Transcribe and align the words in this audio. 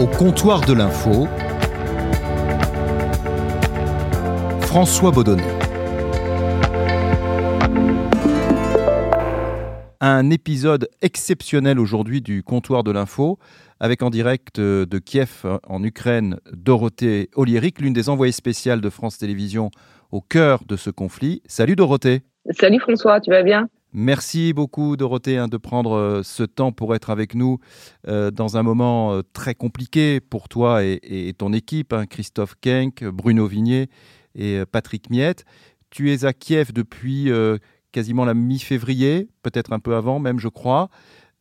Au 0.00 0.06
comptoir 0.06 0.60
de 0.60 0.74
l'info, 0.74 1.26
François 4.60 5.10
Baudonnet. 5.10 5.42
Un 10.00 10.30
épisode 10.30 10.88
exceptionnel 11.02 11.80
aujourd'hui 11.80 12.20
du 12.20 12.44
comptoir 12.44 12.84
de 12.84 12.92
l'info, 12.92 13.40
avec 13.80 14.04
en 14.04 14.10
direct 14.10 14.60
de 14.60 14.98
Kiev 15.00 15.44
en 15.66 15.82
Ukraine 15.82 16.38
Dorothée 16.52 17.28
Oliéric, 17.34 17.80
l'une 17.80 17.92
des 17.92 18.08
envoyées 18.08 18.30
spéciales 18.30 18.80
de 18.80 18.90
France 18.90 19.18
Télévisions 19.18 19.72
au 20.12 20.20
cœur 20.20 20.62
de 20.64 20.76
ce 20.76 20.90
conflit. 20.90 21.42
Salut 21.46 21.74
Dorothée. 21.74 22.22
Salut 22.52 22.78
François, 22.78 23.20
tu 23.20 23.30
vas 23.30 23.42
bien? 23.42 23.68
Merci 23.94 24.52
beaucoup 24.52 24.96
Dorothée 24.96 25.38
hein, 25.38 25.48
de 25.48 25.56
prendre 25.56 25.92
euh, 25.92 26.22
ce 26.22 26.42
temps 26.42 26.72
pour 26.72 26.94
être 26.94 27.08
avec 27.08 27.34
nous 27.34 27.58
euh, 28.06 28.30
dans 28.30 28.58
un 28.58 28.62
moment 28.62 29.14
euh, 29.14 29.22
très 29.32 29.54
compliqué 29.54 30.20
pour 30.20 30.48
toi 30.48 30.82
et, 30.84 31.32
ton 31.38 31.52
équipe, 31.52 31.92
hein, 31.92 32.04
Christophe 32.06 32.54
Kenck, 32.60 33.04
Bruno 33.04 33.46
Vignier 33.46 33.88
et 34.34 34.62
Patrick 34.70 35.08
Miette. 35.10 35.44
Tu 35.90 36.12
es 36.12 36.24
à 36.24 36.32
Kiev 36.34 36.72
depuis 36.72 37.30
quasiment 37.92 38.24
la 38.24 38.34
mi-février, 38.34 39.28
peut-être 39.42 39.72
un 39.72 39.78
peu 39.78 39.94
avant 39.94 40.18
même 40.18 40.38
je 40.38 40.48
crois. 40.48 40.90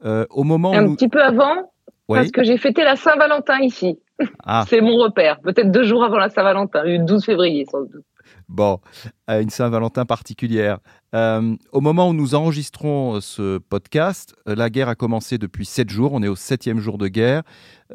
au 0.03 0.43
moment 0.43 0.73
un 0.73 0.95
petit 0.95 1.09
peu 1.09 1.21
avant, 1.21 1.71
parce 2.07 2.31
que 2.31 2.43
j'ai 2.43 2.57
fêté 2.57 2.83
la 2.83 2.95
Saint-Valentin 2.95 3.59
ici. 3.59 3.99
Ah. 4.43 4.65
C'est 4.69 4.81
mon 4.81 4.97
repère, 4.97 5.39
peut-être 5.41 5.71
deux 5.71 5.83
jours 5.83 6.03
avant 6.03 6.17
la 6.17 6.29
Saint-Valentin, 6.29 6.83
le 6.83 6.99
12 7.05 7.23
février 7.23 7.65
sans 7.69 7.81
doute. 7.81 8.05
Bon, 8.49 8.79
une 9.27 9.49
Saint-Valentin 9.49 10.05
particulière. 10.05 10.79
Euh, 11.13 11.55
au 11.71 11.81
moment 11.81 12.09
où 12.09 12.13
nous 12.13 12.35
enregistrons 12.35 13.15
euh, 13.15 13.21
ce 13.21 13.57
podcast, 13.57 14.35
euh, 14.47 14.55
la 14.55 14.69
guerre 14.69 14.89
a 14.89 14.95
commencé 14.95 15.37
depuis 15.37 15.65
sept 15.65 15.89
jours. 15.89 16.13
On 16.13 16.21
est 16.23 16.27
au 16.27 16.35
septième 16.35 16.79
jour 16.79 16.97
de 16.97 17.07
guerre. 17.07 17.43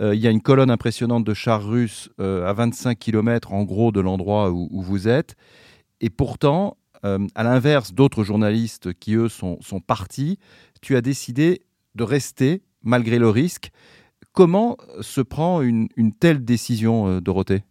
il 0.01 0.19
y 0.19 0.27
a 0.27 0.31
une 0.31 0.41
colonne 0.41 0.71
impressionnante 0.71 1.25
de 1.25 1.35
chars 1.35 1.67
russes 1.67 2.11
à 2.19 2.53
25 2.53 2.99
km 2.99 3.53
en 3.53 3.65
gros 3.65 3.93
de 3.93 4.01
l'endroit 4.01 4.51
où, 4.51 4.81
vous 4.81 5.07
êtes. 5.07 5.35
Et 6.01 6.09
pourtant, 6.09 6.79
à 7.03 7.43
l'inverse 7.43 7.93
d'autres 7.93 8.25
journalistes 8.25 8.95
qui, 8.95 9.15
eux, 9.15 9.29
sont, 9.29 9.59
partis, 9.87 10.39
tu 10.81 10.97
as 10.97 11.03
décidé 11.03 11.63
de 11.95 12.05
rester 12.05 12.63
malgré 12.83 13.19
le 13.19 13.29
risque. 13.29 13.71
Comment 14.33 14.77
se 15.01 15.21
prend 15.21 15.63
une, 15.63 15.89
telle 16.19 16.45
décision, 16.45 17.21
Dorothée? 17.21 17.65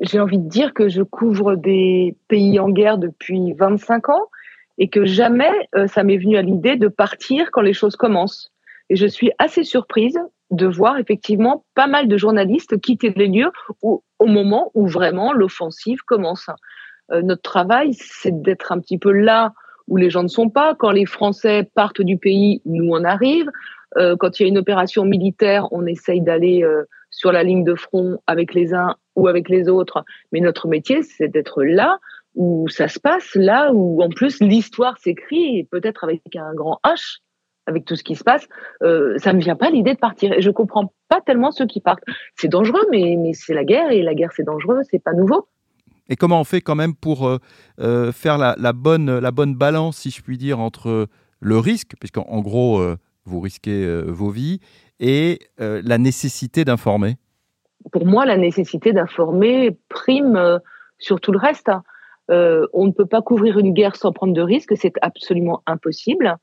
J'ai 0.00 0.20
envie 0.20 0.38
de 0.38 0.48
dire 0.48 0.74
que 0.74 0.88
je 0.88 1.02
couvre 1.02 1.54
des 1.54 2.16
pays 2.28 2.58
en 2.58 2.68
guerre 2.68 2.98
depuis 2.98 3.52
25 3.52 4.08
ans 4.08 4.28
et 4.78 4.88
que 4.88 5.04
jamais 5.04 5.52
euh, 5.76 5.86
ça 5.86 6.02
m'est 6.02 6.18
venu 6.18 6.36
à 6.36 6.42
l'idée 6.42 6.76
de 6.76 6.88
partir 6.88 7.50
quand 7.52 7.60
les 7.60 7.72
choses 7.72 7.96
commencent. 7.96 8.50
Et 8.90 8.96
je 8.96 9.06
suis 9.06 9.30
assez 9.38 9.62
surprise 9.62 10.18
de 10.50 10.66
voir 10.66 10.98
effectivement 10.98 11.64
pas 11.74 11.86
mal 11.86 12.08
de 12.08 12.16
journalistes 12.16 12.80
quitter 12.80 13.10
les 13.16 13.28
lieux 13.28 13.50
au, 13.82 14.02
au 14.18 14.26
moment 14.26 14.70
où 14.74 14.86
vraiment 14.86 15.32
l'offensive 15.32 16.00
commence. 16.06 16.48
Euh, 17.12 17.22
notre 17.22 17.42
travail, 17.42 17.94
c'est 17.94 18.42
d'être 18.42 18.72
un 18.72 18.80
petit 18.80 18.98
peu 18.98 19.12
là 19.12 19.52
où 19.86 19.96
les 19.96 20.10
gens 20.10 20.22
ne 20.22 20.28
sont 20.28 20.50
pas. 20.50 20.74
Quand 20.74 20.90
les 20.90 21.06
Français 21.06 21.70
partent 21.74 22.02
du 22.02 22.18
pays, 22.18 22.62
nous 22.64 22.88
on 22.90 23.04
arrive. 23.04 23.50
Euh, 23.96 24.16
quand 24.16 24.38
il 24.38 24.42
y 24.42 24.46
a 24.46 24.48
une 24.48 24.58
opération 24.58 25.04
militaire, 25.04 25.68
on 25.72 25.86
essaye 25.86 26.20
d'aller 26.20 26.62
euh, 26.62 26.84
sur 27.10 27.32
la 27.32 27.42
ligne 27.42 27.64
de 27.64 27.74
front 27.74 28.18
avec 28.26 28.54
les 28.54 28.74
uns 28.74 28.96
ou 29.16 29.28
avec 29.28 29.48
les 29.48 29.68
autres. 29.68 30.04
Mais 30.32 30.40
notre 30.40 30.68
métier, 30.68 31.02
c'est 31.02 31.28
d'être 31.28 31.62
là 31.62 31.98
où 32.34 32.68
ça 32.68 32.88
se 32.88 32.98
passe, 32.98 33.34
là 33.34 33.70
où 33.72 34.02
en 34.02 34.08
plus 34.08 34.40
l'histoire 34.40 34.98
s'écrit, 34.98 35.64
peut-être 35.70 36.02
avec 36.02 36.22
un 36.34 36.52
grand 36.54 36.80
H, 36.84 37.18
avec 37.66 37.84
tout 37.84 37.94
ce 37.94 38.02
qui 38.02 38.16
se 38.16 38.24
passe, 38.24 38.46
euh, 38.82 39.16
ça 39.18 39.32
me 39.32 39.40
vient 39.40 39.54
pas 39.54 39.70
l'idée 39.70 39.94
de 39.94 39.98
partir. 39.98 40.32
Et 40.32 40.42
je 40.42 40.50
comprends 40.50 40.92
pas 41.08 41.20
tellement 41.20 41.52
ceux 41.52 41.66
qui 41.66 41.80
partent. 41.80 42.02
C'est 42.34 42.48
dangereux, 42.48 42.84
mais, 42.90 43.32
c'est 43.34 43.54
la 43.54 43.64
guerre, 43.64 43.90
et 43.92 44.02
la 44.02 44.14
guerre 44.14 44.32
c'est 44.34 44.42
dangereux, 44.42 44.80
c'est 44.90 45.02
pas 45.02 45.12
nouveau. 45.12 45.46
Et 46.08 46.16
comment 46.16 46.40
on 46.40 46.44
fait 46.44 46.60
quand 46.60 46.74
même 46.74 46.94
pour 46.94 47.38
faire 47.78 48.36
la, 48.36 48.72
bonne, 48.74 49.18
la 49.18 49.30
bonne 49.30 49.54
balance, 49.54 49.98
si 49.98 50.10
je 50.10 50.20
puis 50.20 50.36
dire, 50.36 50.58
entre 50.58 51.06
le 51.40 51.58
risque, 51.58 51.92
puisqu'en 51.98 52.40
gros, 52.40 52.82
vous 53.24 53.40
risquez 53.40 54.02
vos 54.06 54.30
vies, 54.30 54.60
et 55.00 55.40
la 55.58 55.98
nécessité 55.98 56.64
d'informer 56.64 57.16
Pour 57.92 58.06
moi, 58.06 58.26
la 58.26 58.36
nécessité 58.36 58.92
d'informer 58.92 59.76
prime 59.88 60.60
sur 60.98 61.20
tout 61.20 61.32
le 61.32 61.38
reste. 61.38 61.68
Hein. 61.68 61.82
Euh, 62.30 62.66
on 62.72 62.86
ne 62.86 62.92
peut 62.92 63.06
pas 63.06 63.22
couvrir 63.22 63.58
une 63.58 63.74
guerre 63.74 63.96
sans 63.96 64.12
prendre 64.12 64.32
de 64.32 64.40
risques, 64.40 64.76
c'est 64.76 64.94
absolument 65.02 65.62
impossible. 65.66 66.36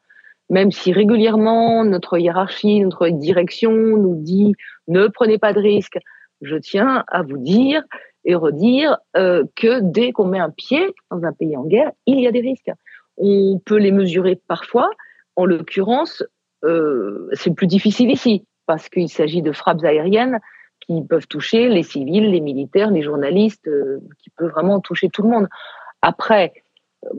Même 0.50 0.72
si 0.72 0.92
régulièrement 0.92 1.84
notre 1.86 2.18
hiérarchie, 2.18 2.82
notre 2.82 3.10
direction 3.10 3.72
nous 3.72 4.16
dit 4.16 4.54
ne 4.88 5.08
prenez 5.08 5.38
pas 5.38 5.54
de 5.54 5.60
risques, 5.60 5.98
je 6.42 6.56
tiens 6.56 7.04
à 7.08 7.24
vous 7.24 7.38
dire 7.38 7.84
et 8.26 8.36
redire 8.36 8.98
euh, 9.16 9.44
que 9.56 9.80
dès 9.82 10.12
qu'on 10.12 10.26
met 10.26 10.40
un 10.40 10.52
pied 10.52 10.94
dans 11.10 11.24
un 11.24 11.32
pays 11.32 11.58
en 11.58 11.66
guerre, 11.66 11.92
il 12.06 12.20
y 12.20 12.28
a 12.28 12.32
des 12.32 12.42
risques. 12.42 12.72
On 13.18 13.60
peut 13.66 13.78
les 13.78 13.92
mesurer 13.92 14.40
parfois. 14.48 14.90
En 15.36 15.46
l'occurrence, 15.46 16.24
euh, 16.64 17.30
c'est 17.34 17.54
plus 17.54 17.68
difficile 17.68 18.12
ici 18.12 18.46
parce 18.66 18.90
qu'il 18.90 19.10
s'agit 19.10 19.42
de 19.42 19.52
frappes 19.52 19.84
aériennes 19.84 20.40
qui 20.82 21.04
peuvent 21.04 21.28
toucher 21.28 21.70
les 21.70 21.84
civils, 21.84 22.32
les 22.32 22.42
militaires, 22.42 22.92
les 22.92 23.02
journalistes, 23.02 23.68
euh, 23.68 24.00
qui 24.20 24.30
peuvent 24.32 24.52
vraiment 24.52 24.80
toucher 24.80 25.10
tout 25.10 25.24
le 25.24 25.30
monde. 25.30 25.48
Après, 26.02 26.54
euh, 27.06 27.10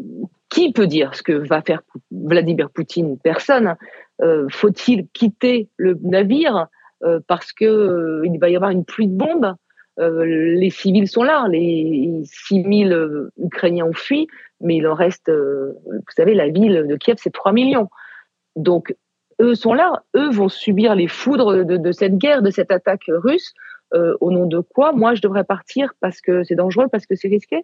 qui 0.48 0.72
peut 0.72 0.86
dire 0.86 1.14
ce 1.14 1.22
que 1.22 1.32
va 1.32 1.62
faire 1.62 1.82
Vladimir 2.10 2.70
Poutine 2.70 3.18
Personne? 3.18 3.76
Euh, 4.20 4.46
faut-il 4.50 5.08
quitter 5.08 5.68
le 5.76 5.98
navire 6.02 6.66
parce 7.26 7.52
que 7.52 8.22
il 8.24 8.38
va 8.38 8.48
y 8.48 8.54
avoir 8.54 8.70
une 8.70 8.84
pluie 8.84 9.08
de 9.08 9.16
bombes? 9.16 9.54
Les 9.98 10.70
civils 10.70 11.08
sont 11.08 11.24
là, 11.24 11.48
les 11.48 12.22
6000 12.24 13.28
Ukrainiens 13.38 13.86
ont 13.86 13.92
fui, 13.92 14.28
mais 14.60 14.76
il 14.76 14.86
en 14.86 14.94
reste, 14.94 15.28
vous 15.28 16.12
savez, 16.14 16.34
la 16.34 16.48
ville 16.48 16.86
de 16.88 16.94
Kiev, 16.94 17.16
c'est 17.18 17.32
3 17.32 17.52
millions. 17.52 17.88
Donc 18.54 18.94
eux 19.42 19.54
sont 19.54 19.74
là, 19.74 20.04
eux 20.16 20.30
vont 20.30 20.48
subir 20.48 20.94
les 20.94 21.08
foudres 21.08 21.64
de, 21.64 21.92
cette 21.92 22.16
guerre, 22.16 22.42
de 22.42 22.50
cette 22.50 22.70
attaque 22.70 23.04
russe. 23.08 23.52
Euh, 23.94 24.16
au 24.20 24.30
nom 24.30 24.46
de 24.46 24.60
quoi 24.60 24.92
Moi, 24.92 25.14
je 25.14 25.20
devrais 25.20 25.44
partir 25.44 25.92
parce 26.00 26.22
que 26.22 26.44
c'est 26.44 26.54
dangereux, 26.54 26.86
parce 26.90 27.04
que 27.04 27.14
c'est 27.14 27.28
risqué 27.28 27.62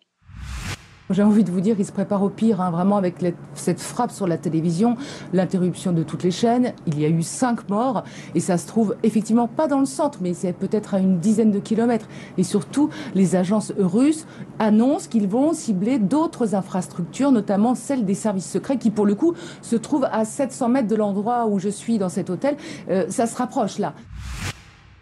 j'ai 1.11 1.23
envie 1.23 1.45
de 1.45 1.51
vous 1.51 1.61
dire, 1.61 1.77
il 1.79 1.87
se 1.87 1.93
prépare 1.93 2.23
au 2.23 2.29
pire, 2.29 2.61
hein, 2.61 2.71
vraiment 2.71 2.97
avec 2.97 3.25
cette 3.55 3.81
frappe 3.81 4.11
sur 4.11 4.27
la 4.27 4.37
télévision, 4.37 4.97
l'interruption 5.33 5.93
de 5.93 6.03
toutes 6.03 6.23
les 6.23 6.31
chaînes. 6.31 6.75
Il 6.87 7.01
y 7.01 7.05
a 7.05 7.09
eu 7.09 7.23
cinq 7.23 7.69
morts 7.71 8.05
et 8.35 8.41
ça 8.41 8.59
se 8.59 8.67
trouve 8.67 8.97
effectivement 9.03 9.49
pas 9.49 9.69
dans 9.69 9.81
le 9.81 9.87
centre, 9.87 10.19
mais 10.21 10.35
c'est 10.35 10.53
peut-être 10.53 10.95
à 10.95 10.99
une 10.99 11.19
dizaine 11.19 11.51
de 11.51 11.59
kilomètres. 11.59 12.09
Et 12.37 12.43
surtout, 12.43 12.91
les 13.15 13.37
agences 13.37 13.73
russes 13.79 14.27
annoncent 14.59 15.09
qu'ils 15.09 15.29
vont 15.29 15.53
cibler 15.53 15.99
d'autres 15.99 16.55
infrastructures, 16.55 17.33
notamment 17.33 17.75
celles 17.75 18.05
des 18.05 18.15
services 18.15 18.51
secrets, 18.51 18.79
qui 18.79 18.91
pour 18.91 19.07
le 19.07 19.15
coup 19.15 19.35
se 19.63 19.77
trouvent 19.77 20.09
à 20.11 20.25
700 20.25 20.69
mètres 20.69 20.89
de 20.89 20.97
l'endroit 20.97 21.47
où 21.47 21.59
je 21.59 21.69
suis 21.69 21.99
dans 21.99 22.09
cet 22.09 22.31
hôtel. 22.31 22.57
Euh, 22.91 23.07
ça 23.09 23.27
se 23.27 23.37
rapproche 23.37 23.79
là. 23.79 23.95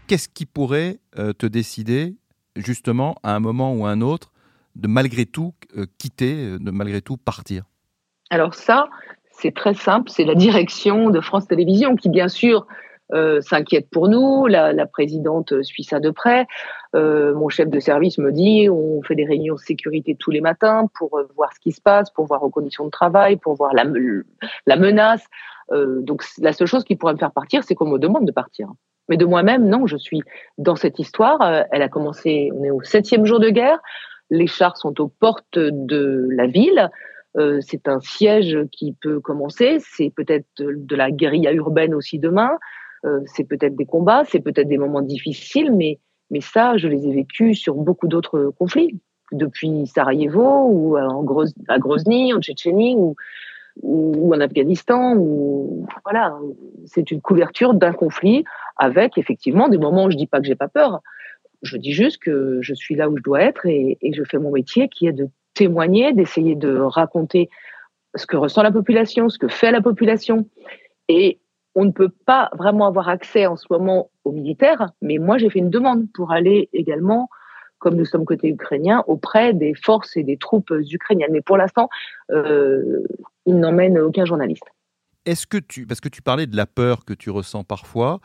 Qu'est-ce 0.07 0.29
qui 0.29 0.47
pourrait 0.47 1.01
euh, 1.19 1.33
te 1.33 1.47
décider 1.47 2.17
justement 2.55 3.17
à 3.23 3.35
un 3.35 3.41
moment 3.41 3.75
ou 3.75 3.87
à 3.87 3.91
un 3.91 4.01
autre 4.01 4.33
de 4.77 4.89
malgré 4.89 5.27
tout 5.27 5.55
euh, 5.77 5.87
quitter, 5.99 6.35
euh, 6.35 6.59
de 6.59 6.71
malgré 6.71 7.01
tout 7.01 7.17
partir 7.17 7.65
Alors 8.31 8.55
ça, 8.55 8.89
c'est 9.31 9.55
très 9.55 9.75
simple, 9.75 10.11
c'est 10.11 10.25
la 10.25 10.35
direction 10.35 11.11
de 11.11 11.21
France 11.21 11.49
Télévisions 11.49 11.97
qui, 11.97 12.09
bien 12.09 12.29
sûr, 12.29 12.67
euh, 13.13 13.41
s'inquiète 13.41 13.89
pour 13.91 14.09
nous. 14.09 14.47
La, 14.47 14.87
présidente 14.87 15.63
suit 15.63 15.85
ça 15.85 16.01
de 16.01 16.11
près. 16.11 16.47
mon 16.95 17.49
chef 17.49 17.69
de 17.69 17.81
service 17.81 18.19
me 18.19 18.33
dit 18.33 18.69
on 18.69 19.03
fait 19.03 19.15
des 19.15 19.25
réunions 19.25 19.55
de 19.55 19.61
sécurité 19.61 20.17
tous 20.19 20.31
les 20.31 20.41
matins 20.41 20.89
pour 20.95 21.21
voir 21.37 21.53
ce 21.55 21.61
qui 21.61 21.73
se 21.73 21.81
passe, 21.81 22.11
pour 22.11 22.27
voir 22.27 22.43
aux 22.43 22.51
conditions 22.51 22.85
de 22.85 22.91
travail, 22.91 23.37
pour 23.37 23.55
voir 23.55 23.75
la, 23.75 23.85
la 24.67 24.77
menace. 24.77 25.25
donc 25.71 26.25
la 26.39 26.53
seule 26.53 26.67
chose 26.67 26.85
qui 26.85 26.97
pourrait 26.97 27.13
me 27.13 27.19
faire 27.19 27.33
partir, 27.33 27.63
c'est 27.63 27.75
qu'on 27.75 27.89
me 27.89 27.99
demande 27.99 28.27
de 28.27 28.33
partir. 28.33 28.69
Mais 29.09 29.17
de 29.17 29.25
moi-même, 29.25 29.69
non, 29.69 29.87
je 29.87 29.97
suis 29.97 30.23
dans 30.59 30.75
cette 30.75 30.99
histoire. 30.99 31.39
elle 31.71 31.83
a 31.83 31.89
commencé, 31.89 32.51
on 32.55 32.65
est 32.65 32.71
au 32.71 32.83
septième 32.83 33.25
jour 33.25 33.39
de 33.39 33.51
guerre. 33.51 33.79
Les 34.31 34.47
chars 34.47 34.77
sont 34.77 35.01
aux 35.01 35.09
portes 35.09 35.59
de 35.59 36.27
la 36.31 36.47
ville. 36.47 36.91
Euh, 37.37 37.61
c'est 37.61 37.89
un 37.89 38.01
siège 38.01 38.59
qui 38.73 38.95
peut 39.01 39.21
commencer. 39.21 39.79
C'est 39.81 40.11
peut-être 40.11 40.47
de, 40.59 40.97
la 40.97 41.11
guérilla 41.11 41.53
urbaine 41.53 41.95
aussi 41.95 42.19
demain. 42.19 42.51
Euh, 43.05 43.21
c'est 43.27 43.45
peut-être 43.45 43.77
des 43.77 43.85
combats, 43.85 44.25
c'est 44.25 44.41
peut-être 44.41 44.69
des 44.69 44.79
moments 44.79 45.03
difficiles, 45.03 45.73
mais, 45.73 46.01
mais 46.31 46.41
ça, 46.41 46.77
je 46.77 46.89
les 46.89 47.07
ai 47.07 47.13
vécus 47.13 47.59
sur 47.61 47.75
beaucoup 47.75 48.09
d'autres 48.09 48.53
conflits, 48.59 48.99
depuis 49.33 49.87
Sarajevo 49.87 50.67
ou 50.71 50.99
en 50.99 51.25
à 51.69 51.79
Grozny, 51.79 52.33
en 52.33 52.41
Tchétchénie 52.41 52.97
ou, 52.97 53.15
ou, 53.83 54.35
en 54.35 54.41
Afghanistan. 54.41 55.15
Ou, 55.17 55.87
voilà, 56.05 56.37
c'est 56.87 57.11
une 57.11 57.21
couverture 57.21 57.75
d'un 57.75 57.93
conflit 57.93 58.45
avec 58.77 59.19
effectivement 59.19 59.69
des 59.69 59.79
moments 59.79 60.07
où 60.07 60.11
je 60.11 60.17
dis 60.17 60.27
pas 60.27 60.41
que 60.41 60.47
j'ai 60.47 60.55
pas 60.55 60.69
peur, 60.69 61.01
je 61.63 61.77
dis 61.77 61.93
juste 61.93 62.19
que 62.19 62.59
je 62.63 62.75
suis 62.75 62.95
là 62.95 63.09
où 63.09 63.17
je 63.17 63.23
dois 63.23 63.43
être 63.43 63.67
et, 63.67 63.99
je 64.03 64.23
fais 64.25 64.39
mon 64.39 64.51
métier 64.51 64.89
qui 64.89 65.07
est 65.07 65.13
de 65.13 65.29
témoigner, 65.55 66.13
d'essayer 66.13 66.55
de 66.55 66.77
raconter 66.79 67.49
ce 68.15 68.27
que 68.27 68.37
ressent 68.37 68.63
la 68.63 68.73
population, 68.73 69.29
ce 69.29 69.39
que 69.39 69.49
fait 69.49 69.71
la 69.71 69.81
population. 69.81 70.49
Et 71.09 71.39
on 71.75 71.85
ne 71.85 71.91
peut 71.91 72.11
pas 72.25 72.51
vraiment 72.57 72.87
avoir 72.87 73.09
accès 73.09 73.47
en 73.47 73.57
ce 73.57 73.67
moment 73.71 74.11
aux 74.25 74.33
militaires, 74.33 74.91
mais 75.03 75.19
moi 75.19 75.39
j'ai 75.39 75.51
fait 75.51 75.59
une 75.59 75.71
demande 75.71 76.11
pour 76.13 76.33
aller 76.33 76.69
également, 76.73 77.29
comme 77.79 77.97
nous 77.97 78.07
sommes 78.07 78.25
côté 78.25 78.49
ukrainien, 78.49 79.05
auprès 79.07 79.53
des 79.53 79.75
forces 79.75 80.17
et 80.17 80.23
des 80.23 80.37
troupes 80.37 80.73
ukrainiennes. 80.91 81.33
Mais 81.33 81.43
pour 81.43 81.57
l'instant, 81.57 81.89
euh, 82.31 83.07
il 83.45 83.59
n'emmène 83.59 83.99
aucun 83.99 84.25
journaliste. 84.25 84.65
Est-ce 85.27 85.47
que 85.47 85.59
tu, 85.59 85.87
parce 85.87 86.01
que 86.01 86.09
tu 86.09 86.23
parlais 86.23 86.47
de 86.47 86.57
la 86.57 86.67
peur 86.67 87.05
que 87.05 87.13
tu 87.13 87.31
ressens 87.31 87.65
parfois, 87.65 88.21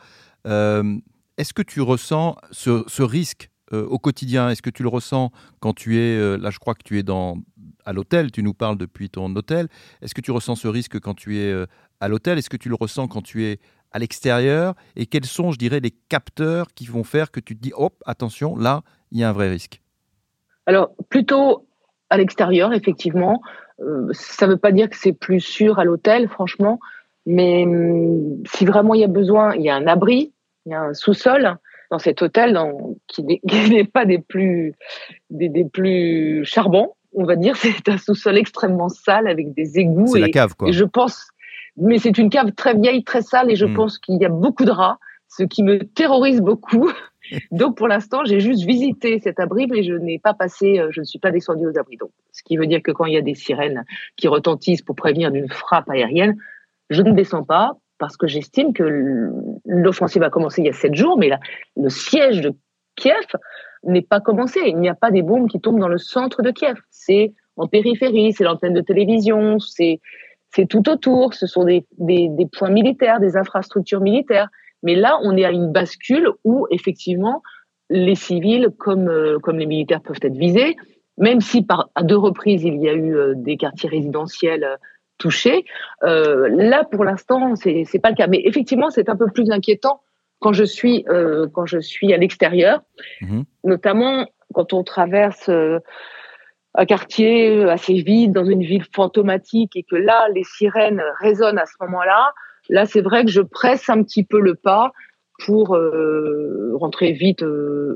euh, 0.46 0.98
est-ce 1.38 1.54
que 1.54 1.62
tu 1.62 1.80
ressens 1.80 2.36
ce, 2.50 3.02
risque 3.02 3.50
euh, 3.72 3.86
au 3.86 3.98
quotidien? 3.98 4.50
Est-ce 4.50 4.62
que 4.62 4.70
tu 4.70 4.82
le 4.82 4.88
ressens 4.88 5.30
quand 5.60 5.72
tu 5.74 5.98
es, 5.98 6.18
euh, 6.18 6.36
là 6.36 6.50
je 6.50 6.58
crois 6.58 6.74
que 6.74 6.82
tu 6.84 6.98
es 6.98 7.02
dans, 7.02 7.38
à 7.84 7.92
l'hôtel, 7.92 8.30
tu 8.30 8.42
nous 8.42 8.54
parles 8.54 8.76
depuis 8.76 9.10
ton 9.10 9.34
hôtel, 9.34 9.68
est-ce 10.00 10.14
que 10.14 10.20
tu 10.20 10.30
ressens 10.30 10.56
ce 10.56 10.68
risque 10.68 11.00
quand 11.00 11.14
tu 11.14 11.38
es 11.38 11.66
à 12.00 12.08
l'hôtel? 12.08 12.38
Est-ce 12.38 12.50
que 12.50 12.56
tu 12.56 12.68
le 12.68 12.76
ressens 12.78 13.08
quand 13.08 13.22
tu 13.22 13.44
es 13.44 13.58
à 13.90 13.98
l'extérieur? 13.98 14.74
Et 14.96 15.06
quels 15.06 15.24
sont, 15.24 15.52
je 15.52 15.58
dirais, 15.58 15.80
les 15.80 15.90
capteurs 15.90 16.68
qui 16.74 16.86
vont 16.86 17.04
faire 17.04 17.30
que 17.30 17.40
tu 17.40 17.56
te 17.56 17.62
dis, 17.62 17.72
hop, 17.74 17.94
attention, 18.06 18.56
là, 18.56 18.82
il 19.10 19.18
y 19.18 19.24
a 19.24 19.28
un 19.28 19.32
vrai 19.32 19.50
risque? 19.50 19.80
Alors, 20.66 20.92
plutôt 21.08 21.66
à 22.10 22.18
l'extérieur, 22.18 22.72
effectivement. 22.72 23.42
ça 24.12 24.46
ne 24.46 24.52
veut 24.52 24.58
pas 24.58 24.70
dire 24.70 24.88
que 24.88 24.96
c'est 24.96 25.12
plus 25.12 25.40
sûr 25.40 25.78
à 25.78 25.84
l'hôtel, 25.84 26.28
franchement. 26.28 26.78
Mais 27.26 27.64
hum, 27.64 28.42
si 28.52 28.64
vraiment 28.64 28.94
il 28.94 29.00
y 29.00 29.04
a 29.04 29.08
besoin, 29.08 29.54
il 29.54 29.62
y 29.62 29.70
a 29.70 29.76
un 29.76 29.86
abri, 29.86 30.32
il 30.66 30.72
y 30.72 30.74
a 30.74 30.82
un 30.82 30.94
sous-sol 30.94 31.56
dans 31.90 31.98
cet 31.98 32.22
hôtel 32.22 32.58
qui 33.06 33.22
n'est 33.22 33.84
pas 33.84 34.04
des 34.04 34.18
plus, 34.18 34.74
des, 35.30 35.64
plus 35.64 36.44
charbons, 36.44 36.92
on 37.14 37.24
va 37.24 37.36
dire. 37.36 37.56
C'est 37.60 37.88
un 37.88 37.98
sous-sol 37.98 38.38
extrêmement 38.38 38.88
sale 38.88 39.28
avec 39.28 39.52
des 39.54 39.78
égouts. 39.78 40.06
C'est 40.06 40.20
la 40.20 40.30
cave, 40.30 40.54
quoi. 40.56 40.68
Et 40.68 40.72
je 40.72 40.84
pense, 40.84 41.28
mais 41.76 41.98
c'est 41.98 42.18
une 42.18 42.30
cave 42.30 42.52
très 42.52 42.74
vieille, 42.74 43.04
très 43.04 43.22
sale, 43.22 43.50
et 43.50 43.56
je 43.56 43.66
hmm. 43.66 43.74
pense 43.74 43.98
qu'il 43.98 44.20
y 44.20 44.24
a 44.24 44.28
beaucoup 44.28 44.64
de 44.64 44.70
rats, 44.70 44.98
ce 45.28 45.42
qui 45.42 45.62
me 45.62 45.84
terrorise 45.84 46.40
beaucoup. 46.40 46.90
Donc 47.50 47.76
pour 47.76 47.88
l'instant, 47.88 48.24
j'ai 48.24 48.40
juste 48.40 48.64
visité 48.64 49.20
cet 49.20 49.40
abri, 49.40 49.66
mais 49.66 49.82
je 49.82 49.94
n'ai 49.94 50.18
pas 50.18 50.34
passé, 50.34 50.78
euh, 50.78 50.88
je 50.90 51.00
ne 51.00 51.04
suis 51.04 51.18
pas 51.18 51.30
descendue 51.30 51.66
aux 51.66 51.78
abris. 51.78 51.96
Donc, 51.96 52.10
ce 52.32 52.42
qui 52.42 52.56
veut 52.56 52.66
dire 52.66 52.82
que 52.82 52.90
quand 52.90 53.06
il 53.06 53.14
y 53.14 53.16
a 53.16 53.22
des 53.22 53.34
sirènes 53.34 53.84
qui 54.16 54.28
retentissent 54.28 54.82
pour 54.82 54.96
prévenir 54.96 55.30
d'une 55.30 55.48
frappe 55.48 55.88
aérienne, 55.88 56.36
je 56.90 57.02
ne 57.02 57.12
descends 57.12 57.44
pas 57.44 57.76
parce 57.98 58.16
que 58.16 58.26
j'estime 58.26 58.72
que 58.72 59.30
l'offensive 59.72 60.22
a 60.22 60.30
commencé 60.30 60.60
il 60.62 60.66
y 60.66 60.70
a 60.70 60.72
sept 60.72 60.94
jours, 60.94 61.18
mais 61.18 61.30
le 61.76 61.88
siège 61.88 62.40
de 62.40 62.54
Kiev 62.96 63.26
n'est 63.84 64.02
pas 64.02 64.20
commencé. 64.20 64.60
Il 64.66 64.78
n'y 64.78 64.88
a 64.88 64.94
pas 64.94 65.10
des 65.10 65.22
bombes 65.22 65.48
qui 65.48 65.60
tombent 65.60 65.80
dans 65.80 65.88
le 65.88 65.98
centre 65.98 66.42
de 66.42 66.50
Kiev. 66.50 66.76
C'est 66.90 67.32
en 67.56 67.66
périphérie, 67.66 68.32
c'est 68.32 68.44
l'antenne 68.44 68.74
de 68.74 68.80
télévision, 68.80 69.58
c'est 69.58 70.00
tout 70.68 70.88
autour. 70.88 71.34
Ce 71.34 71.46
sont 71.46 71.64
des, 71.64 71.84
points 72.52 72.70
militaires, 72.70 73.20
des 73.20 73.36
infrastructures 73.36 74.00
militaires. 74.00 74.48
Mais 74.82 74.94
là, 74.94 75.18
on 75.22 75.36
est 75.36 75.44
à 75.44 75.50
une 75.50 75.72
bascule 75.72 76.28
où 76.44 76.66
effectivement 76.70 77.42
les 77.88 78.14
civils 78.14 78.68
comme 78.78 79.08
euh, 79.08 79.38
les 79.52 79.66
militaires 79.66 80.00
peuvent 80.00 80.18
être 80.22 80.36
visés, 80.36 80.76
même 81.18 81.40
si 81.40 81.66
à 81.94 82.02
deux 82.02 82.16
reprises 82.16 82.64
il 82.64 82.80
y 82.80 82.88
a 82.88 82.94
eu 82.94 83.14
euh, 83.14 83.34
des 83.36 83.56
quartiers 83.56 83.88
résidentiels 83.88 84.66
euh, 85.12 85.22
touché. 85.22 85.64
Euh, 86.02 86.48
là, 86.48 86.84
pour 86.84 87.04
l'instant, 87.04 87.54
c'est 87.56 87.84
c'est 87.86 87.98
pas 87.98 88.10
le 88.10 88.16
cas. 88.16 88.26
Mais 88.26 88.42
effectivement, 88.44 88.90
c'est 88.90 89.08
un 89.08 89.16
peu 89.16 89.26
plus 89.32 89.50
inquiétant 89.50 90.02
quand 90.40 90.52
je 90.52 90.64
suis 90.64 91.04
euh, 91.08 91.46
quand 91.52 91.66
je 91.66 91.78
suis 91.78 92.12
à 92.12 92.16
l'extérieur, 92.16 92.82
mhm. 93.20 93.44
notamment 93.64 94.26
quand 94.54 94.72
on 94.72 94.82
traverse 94.82 95.48
euh, 95.48 95.78
un 96.74 96.86
quartier 96.86 97.64
assez 97.64 97.94
vide 97.94 98.32
dans 98.32 98.44
une 98.44 98.62
ville 98.62 98.84
fantomatique 98.94 99.76
et 99.76 99.82
que 99.82 99.96
là, 99.96 100.28
les 100.34 100.44
sirènes 100.44 101.02
résonnent 101.20 101.58
à 101.58 101.66
ce 101.66 101.74
moment-là. 101.80 102.32
Là, 102.70 102.86
c'est 102.86 103.02
vrai 103.02 103.24
que 103.24 103.30
je 103.30 103.42
presse 103.42 103.90
un 103.90 104.02
petit 104.02 104.24
peu 104.24 104.40
le 104.40 104.54
pas 104.54 104.92
pour 105.44 105.76
rentrer 106.74 107.12
vite 107.12 107.44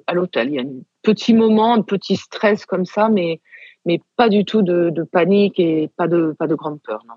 à 0.06 0.12
l'hôtel. 0.12 0.48
Il 0.48 0.54
y 0.54 0.58
a 0.58 0.62
un 0.62 0.82
petit 1.02 1.32
moment, 1.32 1.72
un 1.72 1.80
petit 1.80 2.16
stress 2.16 2.66
comme 2.66 2.84
ça, 2.84 3.08
mais 3.08 3.40
mais 3.86 4.00
pas 4.16 4.28
du 4.28 4.44
tout 4.44 4.60
de, 4.62 4.92
panique 5.10 5.58
et 5.58 5.88
pas 5.96 6.08
de, 6.08 6.34
pas 6.38 6.46
de 6.46 6.54
grande 6.54 6.80
peur. 6.82 7.02
Non. 7.08 7.14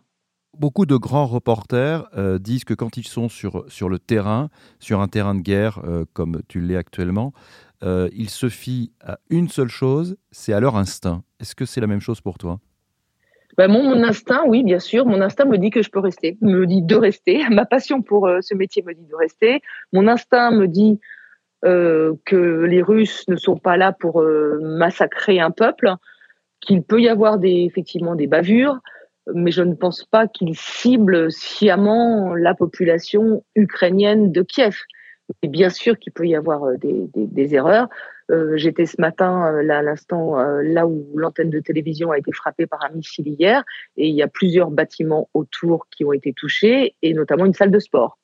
Beaucoup 0.57 0.85
de 0.85 0.95
grands 0.95 1.25
reporters 1.25 2.07
euh, 2.17 2.37
disent 2.37 2.63
que 2.63 2.73
quand 2.73 2.97
ils 2.97 3.07
sont 3.07 3.29
sur, 3.29 3.65
sur 3.67 3.89
le 3.89 3.99
terrain, 3.99 4.49
sur 4.79 4.99
un 4.99 5.07
terrain 5.07 5.35
de 5.35 5.41
guerre 5.41 5.81
euh, 5.83 6.05
comme 6.13 6.41
tu 6.47 6.59
l'es 6.59 6.75
actuellement, 6.75 7.33
euh, 7.83 8.09
ils 8.13 8.29
se 8.29 8.49
fient 8.49 8.91
à 9.01 9.19
une 9.29 9.47
seule 9.47 9.69
chose, 9.69 10.17
c'est 10.31 10.53
à 10.53 10.59
leur 10.59 10.75
instinct. 10.75 11.23
Est-ce 11.39 11.55
que 11.55 11.65
c'est 11.65 11.81
la 11.81 11.87
même 11.87 12.01
chose 12.01 12.21
pour 12.21 12.37
toi? 12.37 12.59
Ben 13.57 13.67
mon, 13.67 14.03
instinct, 14.03 14.43
oui, 14.47 14.63
bien 14.63 14.79
sûr. 14.79 15.05
Mon 15.05 15.21
instinct 15.21 15.45
me 15.45 15.57
dit 15.57 15.69
que 15.69 15.81
je 15.81 15.89
peux 15.89 15.99
rester, 15.99 16.37
me 16.41 16.65
dit 16.65 16.81
de 16.81 16.95
rester. 16.95 17.43
Ma 17.49 17.65
passion 17.65 18.01
pour 18.01 18.29
ce 18.41 18.53
métier 18.53 18.83
me 18.85 18.93
dit 18.93 19.05
de 19.05 19.15
rester. 19.15 19.61
Mon 19.91 20.07
instinct 20.07 20.51
me 20.51 20.67
dit 20.67 20.99
que 21.61 22.65
les 22.65 22.81
Russes 22.81 23.27
ne 23.27 23.35
sont 23.35 23.57
pas 23.57 23.75
là 23.75 23.91
pour 23.91 24.23
massacrer 24.61 25.41
un 25.41 25.51
peuple 25.51 25.93
qu'il 26.61 26.83
peut 26.83 27.01
y 27.01 27.09
avoir 27.09 27.37
des, 27.37 27.65
effectivement 27.65 28.15
des 28.15 28.27
bavures, 28.27 28.79
mais 29.33 29.51
je 29.51 29.63
ne 29.63 29.73
pense 29.73 30.03
pas 30.05 30.27
qu'ils 30.27 30.57
ciblent 30.57 31.31
sciemment 31.31 32.33
la 32.35 32.53
population 32.55 33.43
ukrainienne 33.55 34.31
de 34.31 34.41
Kiev. 34.41 34.75
Mais 35.43 35.49
bien 35.49 35.69
sûr 35.69 35.99
qu'il 35.99 36.11
peut 36.11 36.25
y 36.25 36.35
avoir 36.35 36.63
euh, 36.63 36.77
des, 36.77 37.07
des, 37.13 37.27
des 37.27 37.53
erreurs. 37.53 37.87
Euh, 38.31 38.57
J'étais 38.57 38.87
ce 38.87 38.99
matin, 38.99 39.53
euh, 39.53 39.61
là, 39.61 39.77
à 39.77 39.81
l'instant, 39.83 40.39
euh, 40.39 40.63
là 40.63 40.87
où 40.87 41.05
l'antenne 41.15 41.51
de 41.51 41.59
télévision 41.59 42.09
a 42.09 42.17
été 42.17 42.31
frappée 42.31 42.65
par 42.65 42.83
un 42.83 42.89
missile 42.95 43.27
hier, 43.27 43.63
et 43.95 44.07
il 44.07 44.15
y 44.15 44.23
a 44.23 44.27
plusieurs 44.27 44.71
bâtiments 44.71 45.29
autour 45.35 45.87
qui 45.95 46.03
ont 46.03 46.13
été 46.13 46.33
touchés, 46.33 46.95
et 47.03 47.13
notamment 47.13 47.45
une 47.45 47.53
salle 47.53 47.69
de 47.69 47.79
sport. 47.79 48.17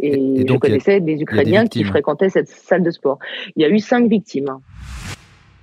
Et, 0.00 0.40
et 0.40 0.44
donc, 0.44 0.64
je 0.64 0.70
connaissais 0.70 1.00
des 1.00 1.20
Ukrainiens 1.20 1.66
qui 1.66 1.84
fréquentaient 1.84 2.30
cette 2.30 2.48
salle 2.48 2.82
de 2.82 2.90
sport. 2.90 3.18
Il 3.54 3.62
y 3.62 3.66
a 3.66 3.68
eu 3.68 3.78
cinq 3.78 4.08
victimes. 4.08 4.58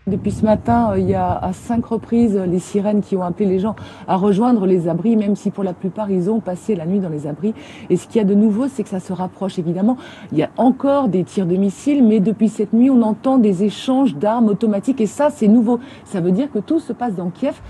Depuis 0.09 0.31
ce 0.31 0.43
matin, 0.43 0.91
euh, 0.91 0.99
il 0.99 1.07
y 1.07 1.13
a 1.13 1.37
à 1.37 1.53
cinq 1.53 1.85
reprises 1.85 2.35
les 2.35 2.57
sirènes 2.57 3.01
qui 3.01 3.15
ont 3.15 3.21
appelé 3.21 3.45
les 3.45 3.59
gens 3.59 3.75
à 4.07 4.15
rejoindre 4.15 4.65
les 4.65 4.87
abris, 4.87 5.15
même 5.15 5.35
si 5.35 5.51
pour 5.51 5.63
la 5.63 5.73
plupart 5.73 6.09
ils 6.09 6.31
ont 6.31 6.39
passé 6.39 6.75
la 6.75 6.87
nuit 6.87 6.99
dans 6.99 7.09
les 7.09 7.27
abris. 7.27 7.53
Et 7.91 7.95
ce 7.95 8.07
qu'il 8.07 8.17
y 8.17 8.19
a 8.19 8.27
de 8.27 8.33
nouveau, 8.33 8.67
c'est 8.67 8.81
que 8.81 8.89
ça 8.89 8.99
se 8.99 9.13
rapproche 9.13 9.59
évidemment. 9.59 9.97
Il 10.31 10.39
y 10.39 10.43
a 10.43 10.49
encore 10.57 11.09
des 11.09 11.23
tirs 11.23 11.45
de 11.45 11.55
missiles, 11.55 12.03
mais 12.03 12.19
depuis 12.19 12.49
cette 12.49 12.73
nuit, 12.73 12.89
on 12.89 13.03
entend 13.03 13.37
des 13.37 13.63
échanges 13.63 14.15
d'armes 14.15 14.47
automatiques 14.47 14.99
et 14.99 15.05
ça, 15.05 15.29
c'est 15.29 15.47
nouveau. 15.47 15.79
Ça 16.05 16.21
veut 16.21 16.31
dire 16.31 16.51
que 16.51 16.59
tout 16.59 16.79
se 16.79 16.91
passe 16.91 17.15
dans 17.15 17.29
Kiev. 17.29 17.61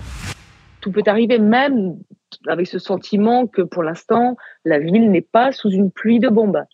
Tout 0.80 0.92
peut 0.92 1.02
arriver 1.06 1.38
même 1.38 1.98
avec 2.46 2.68
ce 2.68 2.78
sentiment 2.78 3.46
que 3.46 3.60
pour 3.60 3.82
l'instant, 3.82 4.36
la 4.64 4.78
ville 4.78 5.10
n'est 5.10 5.20
pas 5.20 5.52
sous 5.52 5.68
une 5.68 5.90
pluie 5.90 6.20
de 6.20 6.30
bombes. 6.30 6.64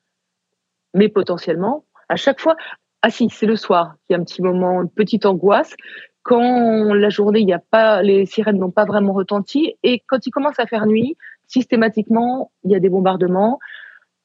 Mais 0.95 1.09
potentiellement, 1.09 1.85
à 2.09 2.15
chaque 2.15 2.41
fois, 2.41 2.57
ah 3.03 3.11
si, 3.11 3.29
c'est 3.31 3.47
le 3.47 3.57
soir. 3.57 3.95
Il 4.09 4.13
y 4.13 4.17
a 4.17 4.19
un 4.19 4.25
petit 4.25 4.43
moment, 4.43 4.83
une 4.83 4.91
petite 4.91 5.27
angoisse. 5.27 5.75
Quand 6.23 6.93
la 6.93 7.09
journée, 7.09 7.41
il 7.41 7.49
y 7.49 7.53
a 7.53 7.61
pas, 7.61 8.03
les 8.03 8.27
sirènes 8.27 8.59
n'ont 8.59 8.71
pas 8.71 8.85
vraiment 8.85 9.13
retenti. 9.13 9.77
Et 9.83 10.03
quand 10.09 10.27
il 10.27 10.31
commence 10.31 10.59
à 10.59 10.67
faire 10.67 10.87
nuit, 10.87 11.17
systématiquement, 11.47 12.51
il 12.65 12.73
y 12.73 12.75
a 12.75 12.81
des 12.81 12.89
bombardements. 12.89 13.59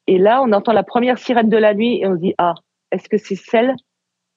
Et 0.08 0.18
là, 0.18 0.42
on 0.42 0.52
entend 0.52 0.74
la 0.74 0.84
première 0.84 1.20
sirène 1.20 1.50
de 1.50 1.58
la 1.58 1.74
nuit 1.74 2.02
et 2.02 2.08
on 2.08 2.16
se 2.16 2.22
dit, 2.22 2.34
ah, 2.38 2.56
est-ce 2.92 3.08
que 3.08 3.18
c'est 3.18 3.36
celle 3.36 3.76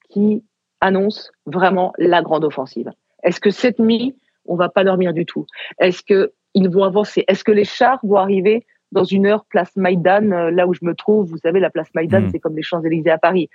qui 0.09 0.43
annonce 0.79 1.31
vraiment 1.45 1.91
la 1.97 2.21
grande 2.21 2.45
offensive? 2.45 2.91
Est-ce 3.23 3.39
que 3.39 3.49
cette 3.49 3.79
nuit, 3.79 4.15
on 4.45 4.55
va 4.55 4.69
pas 4.69 4.83
dormir 4.83 5.13
du 5.13 5.25
tout? 5.25 5.47
Est-ce 5.79 6.03
que 6.03 6.33
ils 6.53 6.69
vont 6.69 6.83
avancer? 6.83 7.25
Est-ce 7.27 7.43
que 7.43 7.51
les 7.51 7.65
chars 7.65 7.99
vont 8.03 8.17
arriver 8.17 8.65
dans 8.91 9.03
une 9.03 9.25
heure 9.25 9.45
place 9.45 9.75
Maïdan, 9.75 10.31
euh, 10.31 10.51
là 10.51 10.67
où 10.67 10.73
je 10.73 10.85
me 10.85 10.93
trouve? 10.93 11.27
Vous 11.29 11.37
savez, 11.37 11.59
la 11.59 11.69
place 11.69 11.89
Maïdan, 11.93 12.21
mmh. 12.21 12.29
c'est 12.31 12.39
comme 12.39 12.55
les 12.55 12.61
Champs-Élysées 12.61 13.09
à 13.09 13.17
Paris. 13.17 13.49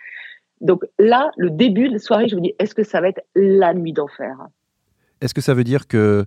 Donc 0.60 0.84
là, 0.98 1.30
le 1.36 1.50
début 1.50 1.88
de 1.88 1.94
la 1.94 1.98
soirée, 1.98 2.28
je 2.28 2.36
me 2.36 2.40
dis, 2.40 2.54
est-ce 2.58 2.74
que 2.74 2.84
ça 2.84 3.00
va 3.00 3.08
être 3.08 3.22
la 3.34 3.72
nuit 3.74 3.92
d'enfer? 3.92 4.36
Est-ce 5.20 5.34
que 5.34 5.40
ça 5.40 5.54
veut 5.54 5.64
dire 5.64 5.86
que 5.86 6.26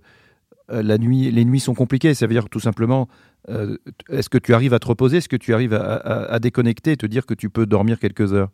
euh, 0.70 0.82
la 0.82 0.98
nuit, 0.98 1.30
les 1.30 1.44
nuits 1.44 1.60
sont 1.60 1.74
compliquées? 1.74 2.14
Ça 2.14 2.26
veut 2.26 2.34
dire 2.34 2.48
tout 2.48 2.60
simplement, 2.60 3.08
euh, 3.48 3.76
est-ce 4.10 4.28
que 4.28 4.38
tu 4.38 4.54
arrives 4.54 4.74
à 4.74 4.78
te 4.78 4.86
reposer? 4.86 5.18
Est-ce 5.18 5.28
que 5.28 5.36
tu 5.36 5.54
arrives 5.54 5.74
à, 5.74 6.38
déconnecter 6.40 6.92
et 6.92 6.96
te 6.96 7.06
dire 7.06 7.26
que 7.26 7.34
tu 7.34 7.50
peux 7.50 7.66
dormir 7.66 7.98
quelques 7.98 8.32
heures? 8.32 8.50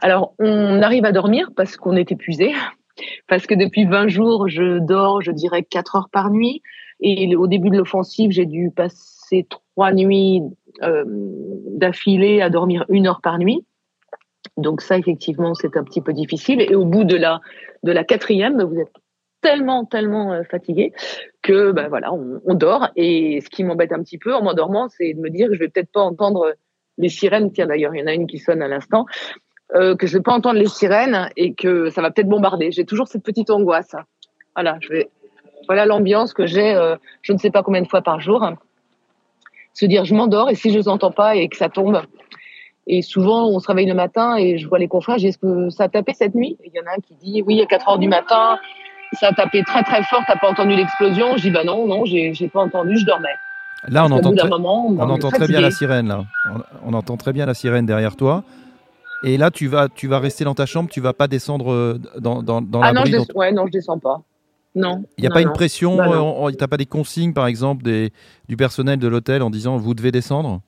Alors, 0.00 0.34
on 0.38 0.82
arrive 0.82 1.04
à 1.04 1.12
dormir 1.12 1.50
parce 1.56 1.76
qu'on 1.76 1.96
est 1.96 2.12
épuisé. 2.12 2.52
Parce 3.28 3.46
que 3.46 3.54
depuis 3.54 3.84
20 3.84 4.08
jours, 4.08 4.48
je 4.48 4.78
dors, 4.78 5.22
je 5.22 5.30
dirais, 5.30 5.62
4 5.62 5.96
heures 5.96 6.08
par 6.10 6.30
nuit. 6.30 6.62
Et 7.00 7.36
au 7.36 7.46
début 7.46 7.70
de 7.70 7.76
l'offensive, 7.76 8.32
j'ai 8.32 8.46
dû 8.46 8.70
passer 8.74 9.46
trois 9.48 9.92
nuits 9.92 10.42
euh, 10.82 11.04
d'affilée 11.06 12.40
à 12.40 12.50
dormir 12.50 12.84
une 12.88 13.06
heure 13.06 13.20
par 13.20 13.38
nuit. 13.38 13.64
Donc 14.58 14.82
ça, 14.82 14.98
effectivement, 14.98 15.54
c'est 15.54 15.76
un 15.76 15.84
petit 15.84 16.02
peu 16.02 16.12
difficile. 16.12 16.60
Et 16.60 16.74
au 16.74 16.84
bout 16.84 17.04
de 17.04 17.16
la, 17.16 18.04
quatrième, 18.04 18.62
vous 18.62 18.78
êtes 18.78 18.92
tellement, 19.40 19.84
tellement 19.84 20.32
euh, 20.32 20.42
fatigué 20.42 20.92
que 21.42 21.70
ben 21.72 21.88
voilà, 21.88 22.12
on, 22.12 22.54
dort. 22.54 22.88
Et 22.96 23.40
ce 23.40 23.48
qui 23.48 23.64
m'embête 23.64 23.92
un 23.92 24.02
petit 24.02 24.18
peu 24.18 24.34
en 24.34 24.42
m'endormant, 24.42 24.88
c'est 24.88 25.14
de 25.14 25.20
me 25.20 25.30
dire 25.30 25.48
que 25.48 25.54
je 25.54 25.60
vais 25.60 25.68
peut-être 25.68 25.92
pas 25.92 26.00
entendre 26.00 26.54
les 26.98 27.08
sirènes. 27.08 27.52
Tiens, 27.52 27.66
d'ailleurs, 27.66 27.94
il 27.94 28.00
y 28.00 28.02
en 28.02 28.08
a 28.08 28.14
une 28.14 28.26
qui 28.26 28.38
sonne 28.38 28.60
à 28.60 28.68
l'instant. 28.68 29.06
Euh, 29.74 29.96
que 29.96 30.06
je 30.06 30.16
vais 30.16 30.22
pas 30.22 30.32
entendre 30.32 30.58
les 30.58 30.66
sirènes 30.66 31.30
et 31.36 31.54
que 31.54 31.90
ça 31.90 32.02
va 32.02 32.10
peut-être 32.10 32.28
bombarder. 32.28 32.70
J'ai 32.72 32.84
toujours 32.84 33.06
cette 33.06 33.22
petite 33.22 33.50
angoisse. 33.50 33.94
Voilà, 34.54 34.76
je 34.80 34.88
vais. 34.88 35.08
Voilà 35.66 35.86
l'ambiance 35.86 36.32
que 36.32 36.46
j'ai. 36.46 36.74
Euh, 36.74 36.96
je 37.22 37.32
ne 37.32 37.38
sais 37.38 37.50
pas 37.50 37.62
combien 37.62 37.82
de 37.82 37.88
fois 37.88 38.02
par 38.02 38.20
jour 38.20 38.42
se 39.78 39.86
dire 39.86 40.04
je 40.04 40.14
m'endors 40.14 40.50
et 40.50 40.56
si 40.56 40.72
je 40.72 40.80
n'entends 40.80 41.12
pas 41.12 41.36
et 41.36 41.48
que 41.48 41.56
ça 41.56 41.68
tombe. 41.68 42.02
Et 42.90 43.02
souvent, 43.02 43.48
on 43.48 43.60
se 43.60 43.68
réveille 43.68 43.86
le 43.86 43.94
matin 43.94 44.36
et 44.36 44.56
je 44.56 44.66
vois 44.66 44.78
les 44.78 44.88
confrères, 44.88 45.18
j'ai 45.18 45.28
est-ce 45.28 45.38
que 45.38 45.68
ça 45.68 45.84
a 45.84 45.88
tapé 45.88 46.14
cette 46.14 46.34
nuit 46.34 46.56
Il 46.64 46.72
y 46.74 46.80
en 46.80 46.90
a 46.90 46.96
un 46.96 47.00
qui 47.00 47.14
dit 47.22 47.42
oui, 47.42 47.60
à 47.60 47.66
4 47.66 47.86
heures 47.86 47.98
du 47.98 48.08
matin, 48.08 48.58
ça 49.12 49.28
a 49.28 49.32
tapé 49.34 49.62
très 49.62 49.82
très 49.82 50.02
fort, 50.04 50.22
t'as 50.26 50.38
pas 50.38 50.48
entendu 50.48 50.74
l'explosion 50.74 51.36
Je 51.36 51.42
dis 51.42 51.50
bah 51.50 51.64
non, 51.64 51.86
non, 51.86 52.06
j'ai 52.06 52.32
pas 52.50 52.62
entendu, 52.62 52.96
je 52.96 53.04
dormais. 53.04 53.28
Là, 53.86 54.06
on 54.06 54.10
entend, 54.10 54.34
très, 54.34 54.50
on, 54.50 54.98
entend 54.98 55.30
très 55.30 55.46
bien 55.46 55.60
la 55.60 55.70
sirène. 55.70 56.08
Là. 56.08 56.24
On, 56.84 56.94
entend 56.94 57.16
très 57.16 57.32
bien 57.32 57.46
la 57.46 57.54
sirène 57.54 57.86
derrière 57.86 58.16
toi. 58.16 58.42
Et 59.22 59.36
là, 59.36 59.52
tu 59.52 59.68
vas, 59.68 59.88
tu 59.88 60.08
vas 60.08 60.18
rester 60.18 60.44
dans 60.44 60.54
ta 60.54 60.66
chambre, 60.66 60.88
tu 60.90 61.00
vas 61.00 61.12
pas 61.12 61.28
descendre 61.28 61.72
euh, 61.72 62.00
dans, 62.18 62.42
dans, 62.42 62.60
dans 62.60 62.80
ah 62.80 62.92
non, 62.92 63.04
je 63.04 63.18
ouais, 63.34 63.52
non, 63.52 63.66
je 63.66 63.72
descends 63.72 63.98
pas. 63.98 64.22
Non. 64.74 65.04
Il 65.16 65.22
n'y 65.22 65.28
a 65.28 65.30
pas 65.30 65.42
une 65.42 65.52
pression, 65.52 65.96
bah 65.96 66.08
tu 66.50 66.56
n'as 66.58 66.68
pas 66.68 66.76
des 66.76 66.86
consignes, 66.86 67.34
par 67.34 67.46
exemple, 67.46 67.82
des, 67.84 68.12
du 68.48 68.56
personnel 68.56 68.98
de 68.98 69.08
l'hôtel 69.08 69.42
en 69.42 69.50
disant 69.50 69.76
vous 69.76 69.94
devez 69.94 70.10
descendre? 70.10 70.60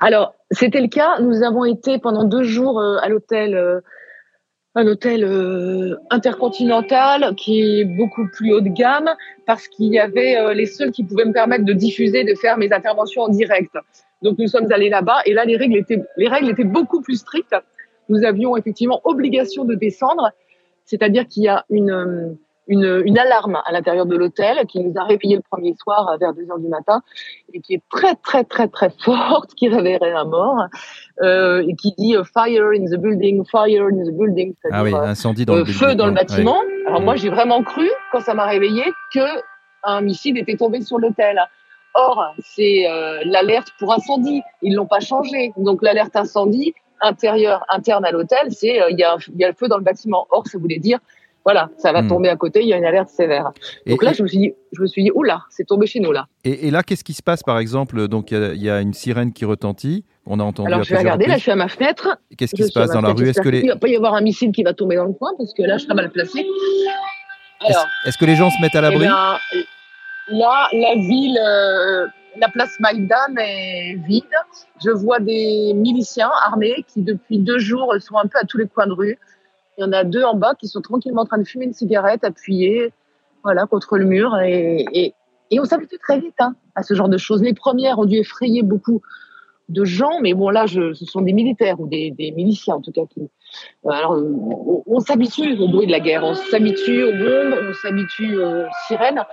Alors, 0.00 0.34
c'était 0.50 0.80
le 0.80 0.88
cas. 0.88 1.20
Nous 1.20 1.42
avons 1.42 1.64
été 1.64 1.98
pendant 1.98 2.24
deux 2.24 2.42
jours 2.42 2.80
euh, 2.80 2.98
à 3.02 3.08
l'hôtel. 3.08 3.54
Euh, 3.54 3.80
un 4.74 4.86
hôtel 4.86 5.24
euh, 5.24 5.96
intercontinental 6.10 7.34
qui 7.34 7.60
est 7.60 7.84
beaucoup 7.84 8.28
plus 8.28 8.52
haut 8.52 8.60
de 8.60 8.68
gamme 8.68 9.10
parce 9.46 9.66
qu'il 9.66 9.92
y 9.92 9.98
avait 9.98 10.36
euh, 10.36 10.54
les 10.54 10.66
seuls 10.66 10.92
qui 10.92 11.02
pouvaient 11.02 11.24
me 11.24 11.32
permettre 11.32 11.64
de 11.64 11.72
diffuser, 11.72 12.24
de 12.24 12.34
faire 12.34 12.56
mes 12.56 12.72
interventions 12.72 13.22
en 13.22 13.28
direct. 13.28 13.76
Donc 14.22 14.38
nous 14.38 14.46
sommes 14.46 14.70
allés 14.70 14.88
là-bas 14.88 15.22
et 15.26 15.32
là 15.32 15.44
les 15.44 15.56
règles 15.56 15.76
étaient 15.76 16.00
les 16.16 16.28
règles 16.28 16.50
étaient 16.50 16.64
beaucoup 16.64 17.00
plus 17.00 17.16
strictes. 17.16 17.56
Nous 18.08 18.24
avions 18.24 18.56
effectivement 18.56 19.00
obligation 19.04 19.64
de 19.64 19.74
descendre, 19.74 20.30
c'est-à-dire 20.84 21.26
qu'il 21.26 21.44
y 21.44 21.48
a 21.48 21.64
une 21.68 21.90
euh, 21.90 22.38
une, 22.70 23.02
une 23.04 23.18
alarme 23.18 23.60
à 23.66 23.72
l'intérieur 23.72 24.06
de 24.06 24.16
l'hôtel 24.16 24.64
qui 24.66 24.78
nous 24.80 24.92
a 24.96 25.04
réveillés 25.04 25.36
le 25.36 25.42
premier 25.42 25.74
soir 25.74 26.16
vers 26.20 26.32
2 26.32 26.50
heures 26.50 26.58
du 26.60 26.68
matin 26.68 27.02
et 27.52 27.60
qui 27.60 27.74
est 27.74 27.82
très 27.90 28.14
très 28.14 28.44
très 28.44 28.68
très 28.68 28.90
forte, 29.04 29.52
qui 29.54 29.68
réveillerait 29.68 30.12
un 30.12 30.24
mort 30.24 30.66
euh, 31.20 31.64
et 31.66 31.74
qui 31.74 31.92
dit 31.98 32.16
euh, 32.16 32.22
fire 32.22 32.70
in 32.72 32.84
the 32.84 32.96
building, 32.96 33.44
fire 33.50 33.86
in 33.86 34.04
the 34.04 34.16
building, 34.16 34.54
ah 34.70 34.84
oui, 34.84 34.94
incendie 34.94 35.44
dans 35.44 35.56
le 35.56 35.62
euh, 35.62 35.64
feu 35.64 35.96
dans 35.96 36.06
le 36.06 36.12
bâtiment. 36.12 36.60
Alors 36.86 37.00
moi 37.00 37.16
j'ai 37.16 37.28
vraiment 37.28 37.62
cru 37.64 37.90
quand 38.12 38.20
ça 38.20 38.34
m'a 38.34 38.46
réveillé 38.46 38.84
que 39.12 39.26
un 39.82 40.00
missile 40.00 40.38
était 40.38 40.56
tombé 40.56 40.80
sur 40.80 40.98
l'hôtel. 40.98 41.40
Or, 41.94 42.34
c'est 42.38 42.88
euh, 42.88 43.20
l'alerte 43.24 43.72
pour 43.80 43.92
incendie. 43.92 44.42
Ils 44.62 44.76
l'ont 44.76 44.86
pas 44.86 45.00
changé. 45.00 45.52
Donc 45.56 45.82
l'alerte 45.82 46.14
incendie 46.14 46.72
intérieur 47.00 47.64
interne 47.70 48.04
à 48.04 48.12
l'hôtel, 48.12 48.52
c'est 48.52 48.78
il 48.90 48.98
y, 48.98 49.02
a, 49.02 49.16
y 49.36 49.44
a 49.44 49.48
le 49.48 49.54
feu 49.54 49.66
dans 49.66 49.78
le 49.78 49.82
bâtiment. 49.82 50.26
Or, 50.30 50.46
ça 50.46 50.58
voulait 50.58 50.78
dire 50.78 51.00
voilà, 51.44 51.70
ça 51.78 51.92
va 51.92 52.02
hmm. 52.02 52.08
tomber 52.08 52.28
à 52.28 52.36
côté, 52.36 52.60
il 52.60 52.68
y 52.68 52.74
a 52.74 52.76
une 52.76 52.84
alerte 52.84 53.08
sévère. 53.08 53.52
Donc 53.86 54.02
là, 54.02 54.12
je 54.12 54.22
me 54.22 54.28
suis 54.28 54.38
dit, 54.38 54.54
je 54.72 54.82
me 54.82 54.86
suis 54.86 55.02
dit, 55.02 55.10
oula, 55.14 55.42
c'est 55.48 55.66
tombé 55.66 55.86
chez 55.86 56.00
nous 56.00 56.12
là. 56.12 56.26
Et, 56.44 56.70
là, 56.70 56.82
qu'est-ce 56.82 57.04
qui 57.04 57.14
se 57.14 57.22
passe, 57.22 57.42
par 57.42 57.58
exemple? 57.58 58.08
Donc, 58.08 58.30
il 58.30 58.62
y, 58.62 58.70
a 58.70 58.80
une 58.80 58.92
sirène 58.92 59.32
qui 59.32 59.44
retentit. 59.44 60.04
On 60.26 60.38
a 60.38 60.44
entendu. 60.44 60.68
Alors, 60.68 60.82
je 60.82 60.92
vais 60.92 60.98
regarder. 60.98 61.26
Là, 61.26 61.36
je 61.36 61.42
suis 61.42 61.50
à 61.50 61.56
ma 61.56 61.68
fenêtre. 61.68 62.18
Qu'est-ce 62.36 62.54
qui 62.54 62.64
se 62.64 62.72
passe 62.72 62.90
dans 62.90 63.00
la 63.00 63.12
rue? 63.12 63.28
Est-ce 63.28 63.40
que 63.40 63.48
les... 63.48 63.60
Il 63.60 63.68
va 63.68 63.76
pas 63.76 63.88
y 63.88 63.96
avoir 63.96 64.14
un 64.14 64.20
missile 64.20 64.52
qui 64.52 64.62
va 64.62 64.74
tomber 64.74 64.96
dans 64.96 65.06
le 65.06 65.12
coin 65.12 65.30
parce 65.38 65.54
que 65.54 65.62
là, 65.62 65.78
je 65.78 65.84
serai 65.84 65.94
mal 65.94 66.10
placé. 66.10 66.46
Est-ce 68.06 68.18
que 68.18 68.24
les 68.24 68.36
gens 68.36 68.50
se 68.50 68.60
mettent 68.60 68.76
à 68.76 68.80
l'abri? 68.80 69.06
eh 69.06 69.64
Là, 70.32 70.68
la 70.72 70.94
ville, 70.94 71.38
euh, 71.42 72.06
la 72.36 72.48
place 72.48 72.78
Maïdan 72.78 73.36
est 73.38 73.96
vide. 74.06 74.24
Je 74.84 74.90
vois 74.90 75.18
des 75.18 75.72
miliciens 75.74 76.30
armés 76.46 76.84
qui, 76.86 77.02
depuis 77.02 77.38
deux 77.38 77.58
jours, 77.58 77.94
sont 77.98 78.16
un 78.16 78.26
peu 78.26 78.38
à 78.40 78.44
tous 78.44 78.58
les 78.58 78.68
coins 78.68 78.86
de 78.86 78.92
rue. 78.92 79.18
Il 79.80 79.84
y 79.84 79.86
en 79.86 79.92
a 79.92 80.04
deux 80.04 80.24
en 80.24 80.36
bas 80.36 80.54
qui 80.54 80.68
sont 80.68 80.82
tranquillement 80.82 81.22
en 81.22 81.24
train 81.24 81.38
de 81.38 81.44
fumer 81.44 81.64
une 81.64 81.72
cigarette 81.72 82.22
appuyée 82.22 82.92
voilà, 83.42 83.64
contre 83.64 83.96
le 83.96 84.04
mur. 84.04 84.36
Et, 84.38 85.14
on 85.58 85.64
s'habitue 85.64 85.96
très 85.98 86.20
vite 86.20 86.34
hein, 86.38 86.54
à 86.74 86.82
ce 86.82 86.92
genre 86.92 87.08
de 87.08 87.16
choses. 87.16 87.42
Les 87.42 87.54
premières 87.54 87.98
ont 87.98 88.04
dû 88.04 88.16
effrayer 88.16 88.62
beaucoup 88.62 89.00
de 89.70 89.86
gens, 89.86 90.20
mais 90.20 90.34
bon 90.34 90.50
là, 90.50 90.66
ce 90.66 90.92
sont 91.06 91.22
des 91.22 91.32
militaires 91.32 91.80
ou 91.80 91.86
des, 91.86 92.12
miliciens 92.36 92.74
en 92.74 92.82
tout 92.82 92.92
cas. 92.92 93.00
Euh, 93.16 93.88
alors, 93.88 94.22
on, 94.86 95.00
s'habitue 95.00 95.58
au 95.58 95.68
bruit 95.68 95.86
de 95.86 95.92
la 95.92 96.00
guerre, 96.00 96.24
on 96.24 96.34
s'habitue 96.34 97.02
aux 97.02 97.12
bombes, 97.12 97.54
on 97.70 97.72
s'habitue 97.72 98.36
aux 98.36 98.66
sirènes. 98.86 99.24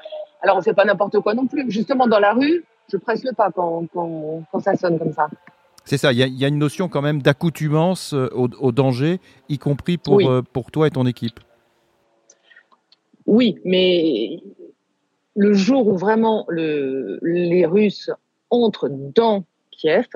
Alors 0.42 0.56
on 0.56 0.62
fait 0.62 0.74
pas 0.74 0.86
n'importe 0.86 1.20
quoi 1.20 1.34
non 1.34 1.48
plus. 1.48 1.70
Justement 1.70 2.08
dans 2.08 2.20
la 2.20 2.32
rue, 2.32 2.64
je 2.90 2.96
presse 2.96 3.26
le 3.26 3.34
pas 3.34 3.52
quand 3.52 4.60
ça 4.62 4.78
sonne 4.78 4.98
comme 4.98 5.12
ça. 5.12 5.28
C'est 5.88 5.98
ça, 5.98 6.12
il 6.12 6.20
y, 6.20 6.44
a 6.44 6.48
une 6.50 6.58
notion 6.58 6.90
quand 6.90 7.02
même 7.02 7.22
d'accoutumance 7.22 8.14
euh, 8.14 8.28
au, 8.34 8.74
danger, 8.74 9.22
y 9.48 9.58
compris 9.58 9.98
pour, 9.98 10.20
euh, 10.20 10.42
pour 10.42 10.70
toi 10.70 10.86
et 10.88 10.92
ton 10.92 11.06
équipe. 11.06 11.40
Oui, 13.26 13.58
mais 13.64 14.42
le 15.38 15.54
jour 15.54 15.88
où 15.88 15.96
vraiment 15.96 16.46
le, 16.50 17.20
les 17.22 17.66
Russes 17.66 18.12
entrent 18.50 18.90
dans 18.90 19.46
Kiev 19.72 20.08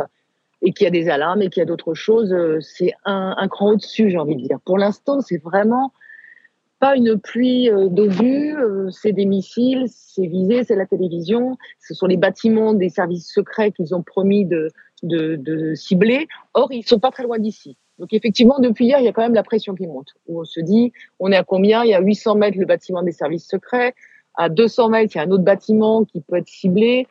et 0.62 0.74
qu'il 0.74 0.84
y 0.84 0.88
a 0.88 0.92
des 0.92 1.08
alarmes 1.08 1.42
et 1.42 1.50
qu'il 1.50 1.62
y 1.62 1.63
a 1.63 1.66
d'autres 1.66 1.94
choses, 1.94 2.34
euh, 2.34 2.60
c'est 2.60 2.92
un, 3.06 3.34
un 3.38 3.48
cran 3.48 3.72
au-dessus, 3.72 4.10
j'ai 4.10 4.18
envie 4.18 4.36
de 4.36 4.42
dire. 4.42 4.60
Pour 4.66 4.78
l'instant, 4.78 5.22
c'est 5.22 5.42
vraiment 5.42 5.94
pas 6.80 6.98
une 6.98 7.18
pluie 7.18 7.70
d'obus, 7.92 8.56
c'est 8.90 9.13
des 9.13 9.25
missiles, 9.25 9.86
c'est 9.88 10.25
visé, 10.25 10.63
c'est 10.63 10.75
la 10.75 10.88
télévision, 10.88 11.56
ce 11.80 11.94
sont 11.94 12.08
les 12.08 12.18
bâtiments 12.18 12.74
des 12.74 12.90
services 12.90 13.32
secrets 13.32 13.72
qu'ils 13.72 13.94
ont 13.94 14.01
promis 14.01 14.46
de, 14.46 14.72
de, 15.03 15.36
de 15.36 15.74
cibler. 15.75 16.27
Or, 16.53 16.72
ils 16.72 16.84
sont 16.84 17.00
pas 17.00 17.12
très 17.12 17.24
loin 17.24 17.39
d'ici. 17.39 17.77
Donc 18.00 18.13
effectivement, 18.13 18.60
depuis 18.60 18.86
hier, 18.86 19.00
il 19.00 19.05
y 19.05 19.08
a 19.08 19.13
quand 19.13 19.22
même 19.22 19.34
la 19.34 19.43
pression 19.43 19.75
qui 19.75 19.88
monte. 19.88 20.10
Où 20.27 20.41
on 20.41 20.46
se 20.46 20.60
dit, 20.60 20.91
on 21.20 21.31
est 21.31 21.36
à 21.36 21.43
combien? 21.43 21.84
Il 21.84 21.89
y 21.89 21.93
a 21.93 22.01
800 22.01 22.36
mètres 22.36 22.58
le 22.58 22.65
bâtiment 22.65 23.03
des 23.03 23.12
services 23.12 23.48
secrets. 23.48 23.93
À 24.36 24.50
200 24.50 24.89
mètres, 24.89 25.12
il 25.15 25.17
y 25.17 25.22
a 25.22 25.24
un 25.24 25.31
autre 25.31 25.43
bâtiment 25.43 26.03
qui 26.05 26.22
peut 26.22 26.38
être 26.38 26.48
ciblé. 26.48 27.08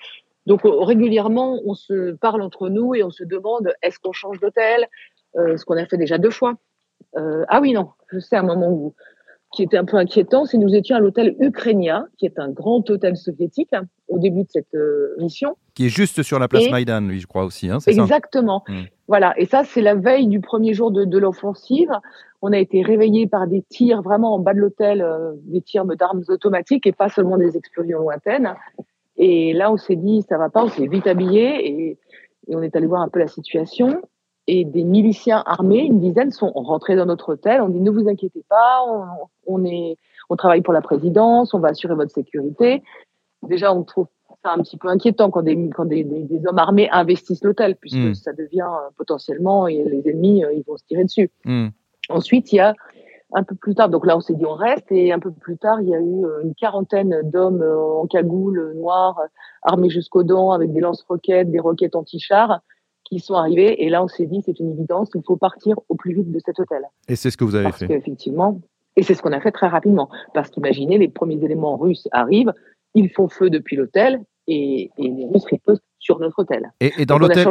Donc 0.47 0.63
régulièrement, 0.65 1.61
on 1.65 1.75
se 1.75 2.13
parle 2.13 2.43
entre 2.43 2.69
nous 2.69 2.95
et 2.95 3.05
on 3.05 3.11
se 3.11 3.25
demande 3.25 3.73
est-ce 3.83 3.99
qu'on 4.01 4.13
change 4.13 4.41
d'hôtel? 4.41 4.89
Euh, 5.37 5.57
Ce 5.57 5.65
qu'on 5.65 5.77
a 5.77 5.87
fait 5.87 5.99
déjà 5.99 6.19
deux 6.19 6.31
fois? 6.31 6.57
Euh, 7.17 7.45
ah 7.49 7.61
oui, 7.61 7.73
non, 7.73 7.91
je 8.11 8.19
sais 8.19 8.37
à 8.37 8.41
un 8.41 8.45
moment 8.45 8.71
où 8.71 8.95
qui 9.53 9.65
était 9.65 9.77
un 9.77 9.85
peu 9.85 9.97
inquiétant, 9.97 10.45
c'est 10.45 10.59
nous 10.59 10.75
étions 10.75 10.97
à 10.97 11.01
l'hôtel 11.01 11.35
Ukrainia, 11.41 12.07
qui 12.19 12.27
est 12.27 12.39
un 12.39 12.51
grand 12.51 12.89
hôtel 12.89 13.17
soviétique, 13.17 13.73
hein, 13.73 13.85
au 14.09 14.19
début 14.19 14.45
de 14.45 14.49
cette 14.49 14.75
euh, 14.75 15.17
mission. 15.19 15.57
Qui 15.75 15.87
est 15.87 15.89
juste 15.89 16.23
sur 16.23 16.39
la 16.39 16.47
place 16.47 16.71
Maïdan, 16.71 17.01
lui, 17.01 17.19
je 17.19 17.27
crois 17.27 17.45
aussi. 17.45 17.69
Hein, 17.69 17.79
exactement. 17.87 18.63
Hmm. 18.69 18.83
Voilà. 19.09 19.35
Et 19.39 19.47
ça, 19.47 19.65
c'est 19.65 19.81
la 19.81 19.97
veille 19.97 20.29
du 20.29 20.41
premier 20.41 20.73
jour 20.73 20.93
de, 20.93 21.05
de 21.05 21.19
l'offensive. 21.19 21.91
On 22.43 22.53
a 22.53 22.59
été 22.59 22.83
réveillés 22.83 23.27
par 23.27 23.49
des 23.49 23.63
tirs 23.63 24.03
vraiment 24.03 24.35
en 24.35 24.39
bas 24.39 24.55
de 24.55 24.61
l'hôtel, 24.61 25.03
euh, 25.03 25.33
des 25.45 25.63
tirs 25.63 25.85
d'armes 25.85 26.23
automatiques 26.29 26.87
et 26.87 26.93
pas 26.93 27.09
seulement 27.09 27.37
des 27.37 27.57
explosions 27.57 27.99
lointaines. 27.99 28.55
Et 29.17 29.53
là, 29.53 29.73
on 29.73 29.77
s'est 29.77 29.97
dit, 29.97 30.23
ça 30.29 30.39
va 30.39 30.49
pas, 30.49 30.65
on 30.65 30.69
s'est 30.69 30.87
vite 30.87 31.09
habillé 31.09 31.67
et, 31.67 31.99
et 32.47 32.57
on 32.57 32.63
est 32.63 32.77
allé 32.77 32.87
voir 32.87 33.03
un 33.03 33.09
peu 33.09 33.19
la 33.19 33.27
situation 33.27 34.01
et 34.47 34.65
des 34.65 34.83
miliciens 34.83 35.43
armés, 35.47 35.85
une 35.85 36.01
dizaine, 36.01 36.33
sont 36.33 36.51
rentrés 36.51 36.97
dans 36.97 37.07
notre 37.07 37.35
hôtel. 37.35 37.61
On 37.63 37.69
dit 37.69 37.81
ne 37.81 37.91
vous 37.91 38.09
inquiétez 38.09 38.45
pas, 38.49 38.83
on, 38.89 39.09
est, 39.65 39.97
on 40.29 40.37
travaille 40.37 40.63
pour 40.63 40.73
la 40.73 40.81
présidence, 40.81 41.55
on 41.55 41.59
va 41.59 41.69
assurer 41.69 41.95
votre 41.95 42.13
sécurité. 42.13 42.83
Déjà, 43.43 43.73
on 43.73 43.83
trouve 43.83 44.07
ça 44.43 44.53
un 44.53 44.63
petit 44.63 44.77
peu 44.77 44.89
inquiétant 44.89 45.31
quand 45.31 45.43
des, 45.43 45.71
quand 45.71 45.85
des, 45.85 46.05
des, 46.05 46.47
hommes 46.47 46.59
armés 46.59 46.89
investissent 46.91 47.45
l'hôtel, 47.45 47.77
puisque 47.77 47.97
hmm. 47.97 48.15
ça 48.15 48.33
devient 48.33 48.69
euh, 48.69 48.91
potentiellement 48.97 49.67
et 49.67 49.83
les 49.85 50.09
ennemis, 50.09 50.45
euh, 50.45 50.53
ils 50.53 50.63
vont 50.67 50.77
se 50.77 50.85
tirer 50.85 51.05
dessus. 51.05 51.31
Hmm. 51.45 51.69
Ensuite, 52.09 52.53
il 52.53 52.57
y 52.57 52.61
a 52.61 52.75
un 53.33 53.45
peu 53.45 53.55
plus 53.55 53.75
tard, 53.75 53.89
donc 53.89 54.07
là 54.07 54.17
on 54.17 54.21
s'est 54.21 54.35
dit 54.35 54.45
on 54.45 54.55
reste, 54.55 54.91
et 54.91 55.13
un 55.13 55.21
peu 55.21 55.31
plus 55.31 55.57
tard, 55.57 55.81
il 55.81 55.89
y 55.89 55.95
a 55.95 56.01
eu 56.01 56.25
euh, 56.25 56.43
une 56.43 56.55
quarantaine 56.55 57.21
d'hommes 57.25 57.63
en 57.63 58.07
cagoule 58.07 58.73
noire, 58.75 59.21
armés 59.63 59.91
jusqu'aux 59.91 60.25
dents, 60.25 60.51
avec 60.51 60.73
des 60.73 60.81
lance-roquettes, 60.81 61.51
des 61.51 61.61
roquettes 61.61 61.95
anti-chars, 61.95 62.61
qui 63.05 63.19
sont 63.21 63.35
arrivés. 63.35 63.85
Et 63.85 63.91
là, 63.91 64.03
on 64.03 64.09
s'est 64.09 64.27
dit, 64.27 64.43
c'est 64.45 64.59
une 64.59 64.71
évidence, 64.71 65.11
il 65.15 65.23
faut 65.25 65.37
partir 65.37 65.79
au 65.89 65.95
plus 65.95 66.15
vite 66.15 66.31
de 66.31 66.41
cet 66.45 66.59
hôtel. 66.59 66.83
Et 67.09 67.17
c'est 67.17 67.31
ce 67.31 67.37
que 67.37 67.45
vous 67.45 67.55
avez 67.55 67.65
parce 67.65 67.79
fait. 67.79 67.93
Effectivement. 67.93 68.61
Et 68.97 69.03
c'est 69.03 69.15
ce 69.15 69.23
qu'on 69.23 69.33
a 69.33 69.41
fait 69.41 69.53
très 69.53 69.69
rapidement. 69.69 70.09
Parce 70.35 70.51
qu'imaginez, 70.51 70.99
les 70.99 71.09
premiers 71.09 71.43
éléments 71.45 71.77
russes 71.77 72.09
arrivent, 72.13 72.53
ils 72.95 73.11
font 73.11 73.29
feu 73.29 73.51
depuis 73.51 73.77
l'hôtel 73.77 74.21
et, 74.47 74.91
les 74.99 75.27
Russes 75.33 75.45
ripostent 75.45 75.85
sur 75.99 76.19
notre 76.19 76.41
hôtel. 76.41 76.73
Et, 76.81 77.07
dans 77.07 77.19
l'hôtel. 77.19 77.47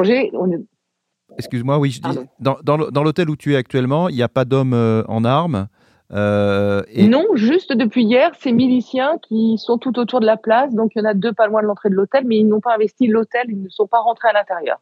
Excuse-moi, 1.38 1.78
oui, 1.78 1.92
je 1.92 2.02
dis, 2.02 2.18
dans, 2.40 2.58
dans 2.64 3.04
l'hôtel 3.04 3.30
où 3.30 3.36
tu 3.36 3.54
es 3.54 3.56
actuellement, 3.56 4.10
il 4.10 4.16
n'y 4.16 4.24
a 4.24 4.28
pas 4.28 4.46
d'hommes 4.46 4.74
euh, 4.74 5.04
en 5.08 5.24
armes 5.24 5.68
euh, 6.12 6.82
et... 6.88 7.08
Non, 7.08 7.26
juste 7.36 7.72
depuis 7.72 8.04
hier, 8.04 8.32
ces 8.40 8.52
miliciens 8.52 9.20
qui 9.22 9.58
sont 9.60 9.78
tout 9.78 10.00
autour 10.00 10.22
de 10.22 10.26
la 10.26 10.38
place, 10.38 10.74
donc 10.74 10.92
il 10.96 11.00
y 11.00 11.02
en 11.04 11.06
a 11.06 11.14
deux 11.14 11.34
pas 11.34 11.48
loin 11.48 11.62
de 11.62 11.68
l'entrée 11.68 11.90
de 11.90 11.94
l'hôtel, 11.94 12.24
mais 12.26 12.38
ils 12.38 12.48
n'ont 12.48 12.62
pas 12.62 12.74
investi 12.74 13.08
l'hôtel, 13.08 13.46
ils 13.50 13.62
ne 13.62 13.70
sont 13.70 13.86
pas 13.86 14.00
rentrés 14.00 14.30
à 14.30 14.34
l'intérieur 14.34 14.80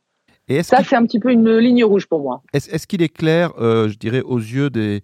ça, 0.64 0.84
c'est 0.84 0.96
un 0.96 1.06
petit 1.06 1.20
peu 1.20 1.32
une 1.32 1.58
ligne 1.58 1.84
rouge 1.84 2.08
pour 2.08 2.22
moi. 2.22 2.42
Est-ce 2.54 2.88
qu'il 2.88 3.02
est 3.02 3.14
clair, 3.14 3.52
euh, 3.60 3.90
je 3.90 3.98
dirais, 3.98 4.22
aux 4.22 4.38
yeux 4.38 4.70
des, 4.70 5.04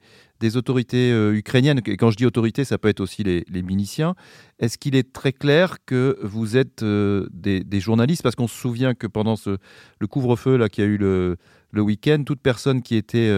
autorités 0.57 1.11
euh, 1.11 1.35
ukrainiennes, 1.35 1.81
et 1.85 1.97
quand 1.97 2.11
je 2.11 2.17
dis 2.17 2.25
autorités, 2.25 2.65
ça 2.65 2.77
peut 2.77 2.87
être 2.87 2.99
aussi 2.99 3.23
les, 3.23 3.45
les 3.49 3.61
miliciens, 3.61 4.15
est-ce 4.59 4.77
qu'il 4.77 4.95
est 4.95 5.13
très 5.13 5.31
clair 5.31 5.77
que 5.85 6.17
vous 6.21 6.57
êtes 6.57 6.83
euh, 6.83 7.27
des, 7.31 7.79
journalistes? 7.79 8.23
Parce 8.23 8.35
qu'on 8.35 8.47
se 8.47 8.57
souvient 8.57 8.93
que 8.93 9.07
pendant 9.07 9.35
ce, 9.35 9.57
le 9.99 10.07
couvre-feu 10.07 10.57
là, 10.57 10.69
qui 10.69 10.81
a 10.81 10.85
eu 10.85 10.97
le, 10.97 11.37
le 11.71 11.81
week-end, 11.81 12.23
toute 12.25 12.41
personne 12.41 12.81
qui 12.81 12.95
était 12.95 13.31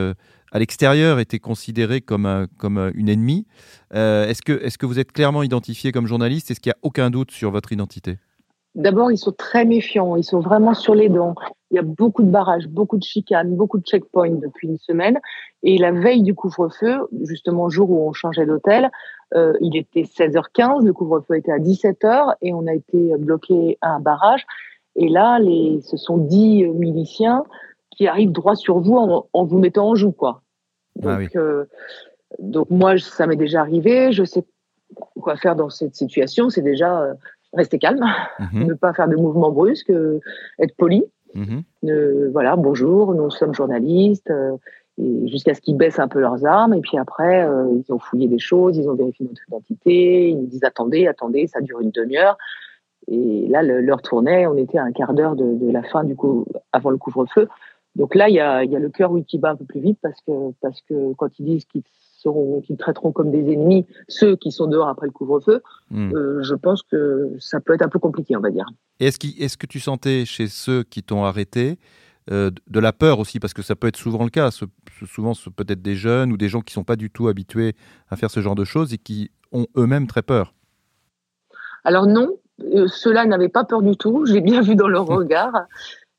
à 0.51 0.59
l'extérieur 0.59 1.19
était 1.19 1.39
considérée 1.39 2.01
comme, 2.01 2.47
comme 2.57 2.91
une 2.95 3.09
ennemie. 3.09 3.45
est-ce 3.91 4.41
que, 4.41 4.53
est 4.53 4.77
que 4.77 4.85
vous 4.85 4.99
êtes 4.99 5.11
clairement 5.11 5.43
identifié 5.43 5.91
comme 5.91 6.07
journaliste? 6.07 6.51
Est-ce 6.51 6.59
qu'il 6.59 6.69
n'y 6.69 6.75
a 6.75 6.79
aucun 6.81 7.09
doute 7.09 7.31
sur 7.31 7.51
votre 7.51 7.71
identité? 7.71 8.17
D'abord, 8.75 9.09
ils 9.09 9.17
sont 9.17 9.31
très 9.31 9.63
méfiants, 9.63 10.17
ils 10.17 10.23
sont 10.23 10.41
vraiment 10.41 10.73
sur 10.73 10.95
les 10.95 11.07
dents. 11.07 11.33
Il 11.71 11.75
y 11.75 11.79
a 11.79 11.81
beaucoup 11.81 12.23
de 12.23 12.29
barrages, 12.29 12.67
beaucoup 12.67 12.97
de 12.97 13.03
chicanes, 13.03 13.55
beaucoup 13.55 13.77
de 13.77 13.85
checkpoints 13.85 14.31
depuis 14.31 14.67
une 14.67 14.77
semaine. 14.77 15.19
Et 15.63 15.77
la 15.77 15.93
veille 15.93 16.23
du 16.23 16.35
couvre-feu, 16.35 17.07
justement, 17.23 17.69
jour 17.69 17.89
où 17.89 18.07
on 18.07 18.11
changeait 18.11 18.45
d'hôtel, 18.45 18.91
euh, 19.33 19.53
il 19.61 19.77
était 19.77 20.03
16h15, 20.03 20.85
le 20.85 20.91
couvre-feu 20.91 21.37
était 21.37 21.53
à 21.53 21.57
17h 21.57 22.35
et 22.41 22.53
on 22.53 22.67
a 22.67 22.73
été 22.73 23.15
bloqué 23.17 23.77
à 23.79 23.91
un 23.91 23.99
barrage. 24.01 24.45
Et 24.97 25.07
là, 25.07 25.39
les, 25.39 25.79
ce 25.81 25.95
sont 25.95 26.17
dix 26.17 26.65
miliciens 26.67 27.43
qui 27.91 28.07
arrivent 28.07 28.31
droit 28.31 28.55
sur 28.55 28.79
vous 28.79 28.97
en, 28.97 29.45
vous 29.45 29.57
mettant 29.57 29.89
en 29.89 29.95
joue, 29.95 30.11
quoi. 30.11 30.41
Ah 31.03 31.17
donc, 31.17 31.35
euh, 31.35 31.65
donc 32.39 32.69
moi, 32.69 32.97
ça 32.97 33.25
m'est 33.25 33.35
déjà 33.35 33.61
arrivé. 33.61 34.11
Je 34.11 34.23
sais 34.25 34.43
quoi 35.21 35.37
faire 35.37 35.55
dans 35.55 35.69
cette 35.69 35.95
situation. 35.95 36.49
C'est 36.49 36.61
déjà 36.61 37.01
euh, 37.01 37.13
rester 37.55 37.79
calme, 37.79 38.05
mhm. 38.39 38.67
ne 38.67 38.73
pas 38.73 38.93
faire 38.93 39.07
de 39.07 39.15
mouvements 39.15 39.51
brusques, 39.51 39.89
euh, 39.89 40.19
être 40.59 40.75
poli. 40.75 41.03
Mhm. 41.33 41.63
voilà, 42.31 42.55
bonjour, 42.55 43.13
nous 43.13 43.29
sommes 43.29 43.53
journalistes. 43.53 44.31
jusqu'à 45.25 45.53
ce 45.53 45.59
qu'ils 45.59 45.75
baissent 45.75 45.99
un 45.99 46.07
peu 46.07 46.21
leurs 46.21 46.45
armes. 46.45 46.73
Et 46.73 46.79
puis 46.79 46.97
après, 46.97 47.45
ils 47.73 47.91
ont 47.91 47.99
fouillé 47.99 48.29
des 48.29 48.39
choses, 48.39 48.77
ils 48.77 48.87
ont 48.87 48.93
vérifié 48.93 49.25
notre 49.27 49.41
identité. 49.45 50.29
Ils 50.29 50.37
nous 50.37 50.45
disent 50.45 50.63
attendez, 50.63 51.07
attendez, 51.07 51.47
ça 51.47 51.59
dure 51.59 51.81
une 51.81 51.91
demi-heure. 51.91 52.37
Et 53.07 53.47
là, 53.49 53.61
l'heure 53.61 54.01
tournait, 54.01 54.47
on 54.47 54.55
était 54.55 54.77
à 54.77 54.83
un 54.83 54.93
quart 54.93 55.13
d'heure 55.13 55.35
de, 55.35 55.55
de, 55.55 55.71
la 55.71 55.83
fin 55.83 56.05
du 56.05 56.15
coup, 56.15 56.45
avant 56.71 56.89
le 56.89 56.97
couvre-feu. 56.97 57.49
Donc 57.95 58.13
là, 58.15 58.29
il 58.29 58.35
y 58.35 58.39
a, 58.39 58.63
y 58.63 58.75
a, 58.75 58.79
le 58.79 58.89
cœur 58.89 59.11
oui, 59.11 59.23
qui 59.23 59.37
bat 59.37 59.51
un 59.51 59.55
peu 59.55 59.65
plus 59.65 59.79
vite 59.79 59.99
parce 60.01 60.19
que, 60.21 60.51
parce 60.61 60.81
que 60.81 61.13
quand 61.13 61.39
ils 61.39 61.45
disent 61.45 61.65
qu'ils 61.65 61.83
seront, 62.25 62.61
qu'ils 62.61 62.77
traiteront 62.77 63.11
comme 63.11 63.31
des 63.31 63.53
ennemis 63.53 63.85
ceux 64.07 64.35
qui 64.35 64.51
sont 64.51 64.67
dehors 64.67 64.89
après 64.89 65.05
le 65.05 65.11
couvre-feu, 65.11 65.61
hmm. 65.91 66.11
euh, 66.13 66.43
je 66.43 66.55
pense 66.55 66.81
que 66.83 67.31
ça 67.39 67.59
peut 67.59 67.73
être 67.73 67.83
un 67.83 67.89
peu 67.89 67.99
compliqué, 67.99 68.35
on 68.35 68.41
va 68.41 68.49
dire. 68.49 68.65
Est-ce, 68.99 69.17
est 69.39 69.57
que 69.57 69.67
tu 69.67 69.79
sentais 69.79 70.25
chez 70.25 70.47
ceux 70.47 70.83
qui 70.83 71.03
t'ont 71.03 71.23
arrêté 71.23 71.77
euh, 72.31 72.49
de 72.67 72.79
la 72.79 72.91
peur 72.91 73.19
aussi, 73.19 73.39
parce 73.39 73.53
que 73.53 73.61
ça 73.61 73.75
peut 73.75 73.87
être 73.87 73.97
souvent 73.97 74.23
le 74.23 74.31
cas, 74.31 74.49
ce, 74.49 74.65
souvent 75.05 75.33
peut-être 75.55 75.81
des 75.81 75.95
jeunes 75.95 76.31
ou 76.31 76.37
des 76.37 76.49
gens 76.49 76.61
qui 76.61 76.73
sont 76.73 76.83
pas 76.83 76.95
du 76.95 77.11
tout 77.11 77.27
habitués 77.27 77.75
à 78.09 78.15
faire 78.15 78.31
ce 78.31 78.39
genre 78.39 78.55
de 78.55 78.65
choses 78.65 78.93
et 78.93 78.97
qui 78.97 79.29
ont 79.51 79.67
eux-mêmes 79.77 80.07
très 80.07 80.23
peur 80.23 80.53
Alors 81.83 82.07
non, 82.07 82.29
euh, 82.61 82.87
ceux-là 82.87 83.25
n'avaient 83.25 83.49
pas 83.49 83.63
peur 83.63 83.83
du 83.83 83.95
tout, 83.95 84.25
j'ai 84.25 84.41
bien 84.41 84.61
vu 84.61 84.75
dans 84.75 84.87
leur 84.87 85.05
regard. 85.19 85.53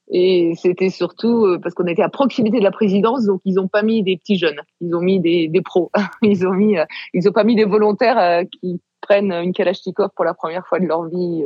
Et 0.08 0.52
c'était 0.56 0.90
surtout 0.90 1.46
euh, 1.46 1.58
parce 1.60 1.74
qu'on 1.74 1.86
était 1.86 2.02
à 2.02 2.08
proximité 2.08 2.58
de 2.58 2.64
la 2.64 2.70
présidence, 2.70 3.24
donc 3.24 3.40
ils 3.44 3.54
n'ont 3.54 3.68
pas 3.68 3.82
mis 3.82 4.02
des 4.02 4.16
petits 4.16 4.38
jeunes, 4.38 4.60
ils 4.80 4.94
ont 4.94 5.00
mis 5.00 5.18
des, 5.20 5.48
des 5.48 5.62
pros, 5.62 5.90
ils 6.22 6.46
ont 6.46 6.52
mis, 6.52 6.78
euh, 6.78 6.84
ils 7.12 7.28
ont 7.28 7.32
pas 7.32 7.44
mis 7.44 7.56
des 7.56 7.64
volontaires 7.64 8.18
euh, 8.18 8.44
qui 8.44 8.80
prennent 9.00 9.32
une 9.32 9.52
Kalachnikov 9.52 10.10
pour 10.14 10.24
la 10.24 10.34
première 10.34 10.66
fois 10.66 10.78
de 10.78 10.86
leur 10.86 11.04
vie 11.08 11.44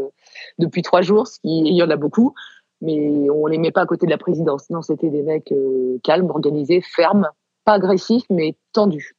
depuis 0.59 0.81
trois 0.81 1.02
jours, 1.02 1.26
ce 1.26 1.38
qui, 1.40 1.61
il 1.61 1.75
y 1.75 1.83
en 1.83 1.90
a 1.90 1.97
beaucoup, 1.97 2.35
mais 2.81 3.29
on 3.31 3.47
les 3.47 3.59
met 3.59 3.71
pas 3.71 3.83
à 3.83 3.87
côté 3.87 4.07
de 4.07 4.11
la 4.11 4.17
présidence. 4.17 4.71
Non, 4.71 4.81
c'était 4.81 5.11
des 5.11 5.23
mecs 5.23 5.52
calmes, 6.02 6.31
organisés, 6.31 6.81
fermes, 6.81 7.29
pas 7.67 7.75
agressifs, 7.75 8.25
mais 8.31 8.57
tendus. 8.73 9.14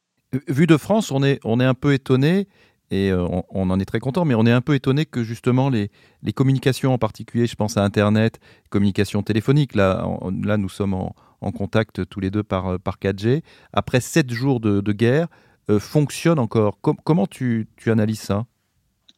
Vu 0.48 0.66
de 0.66 0.76
France, 0.76 1.12
on 1.12 1.22
est, 1.22 1.38
on 1.44 1.60
est 1.60 1.64
un 1.64 1.74
peu 1.74 1.92
étonné 1.92 2.48
et 2.92 3.10
euh, 3.10 3.26
on, 3.48 3.70
en 3.70 3.80
est 3.80 3.86
très 3.86 4.00
content, 4.00 4.26
mais 4.26 4.34
on 4.34 4.44
est 4.44 4.52
un 4.52 4.60
peu 4.60 4.74
étonné 4.74 5.06
que 5.06 5.22
justement 5.22 5.70
les, 5.70 5.90
communications 6.34 6.92
en 6.92 6.98
particulier, 6.98 7.46
je 7.46 7.56
pense 7.56 7.78
à 7.78 7.82
Internet, 7.82 8.38
communications 8.68 9.22
téléphoniques, 9.22 9.74
là, 9.74 10.06
là 10.44 10.58
nous 10.58 10.68
sommes 10.68 10.92
en, 10.92 11.14
contact 11.52 12.06
tous 12.08 12.20
les 12.20 12.30
deux 12.30 12.42
par, 12.42 12.74
euh, 12.74 12.78
par 12.78 12.98
4G, 12.98 13.42
après 13.72 14.00
sept 14.00 14.30
jours 14.30 14.60
de, 14.60 14.92
guerre, 14.92 15.28
euh, 15.70 15.78
fonctionnent 15.78 16.38
encore. 16.38 16.78
comment 16.82 17.26
tu, 17.26 17.66
tu, 17.76 17.90
analyses 17.90 18.20
ça? 18.20 18.44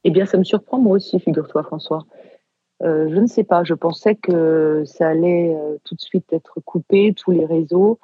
Eh 0.04 0.10
bien, 0.10 0.24
ça 0.24 0.38
me 0.38 0.44
surprend 0.44 0.78
moi 0.78 0.96
aussi, 0.96 1.18
figure-toi 1.18 1.64
François. 1.64 2.06
je 2.80 3.18
ne 3.18 3.26
sais 3.26 3.44
pas, 3.44 3.64
je 3.64 3.74
pensais 3.74 4.14
que 4.14 4.84
ça 4.86 5.08
allait 5.08 5.56
tout 5.82 5.96
de 5.96 6.00
suite 6.00 6.32
être 6.32 6.60
coupé, 6.64 7.12
tous 7.12 7.32
les 7.32 7.44
réseaux. 7.44 7.98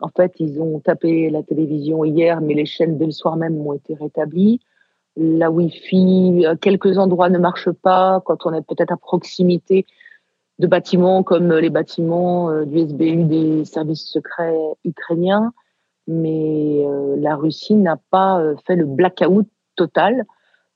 En 0.00 0.08
fait, 0.08 0.34
ils 0.38 0.60
ont 0.60 0.80
tapé 0.80 1.30
la 1.30 1.42
télévision 1.42 2.04
hier, 2.04 2.42
mais 2.42 2.54
les 2.54 2.66
chaînes 2.66 2.98
dès 2.98 3.06
le 3.06 3.12
soir 3.12 3.36
même 3.36 3.56
ont 3.66 3.72
été 3.72 3.94
rétablies 3.94 4.60
la 5.18 5.50
Wi-Fi, 5.50 6.46
euh, 6.46 6.54
quelques 6.54 6.96
endroits 6.96 7.28
ne 7.28 7.38
marchent 7.38 7.72
pas 7.72 8.22
quand 8.24 8.46
on 8.46 8.54
est 8.54 8.62
peut-être 8.62 8.92
à 8.92 8.96
proximité 8.96 9.84
de 10.60 10.66
bâtiments 10.66 11.22
comme 11.22 11.52
les 11.52 11.70
bâtiments 11.70 12.50
euh, 12.50 12.64
du 12.64 12.78
SBU 12.78 13.24
des 13.24 13.64
services 13.64 14.06
secrets 14.06 14.56
ukrainiens. 14.84 15.52
Mais 16.06 16.84
euh, 16.86 17.16
la 17.18 17.34
Russie 17.34 17.74
n'a 17.74 17.98
pas 18.10 18.40
fait 18.66 18.76
le 18.76 18.86
blackout 18.86 19.46
total, 19.76 20.24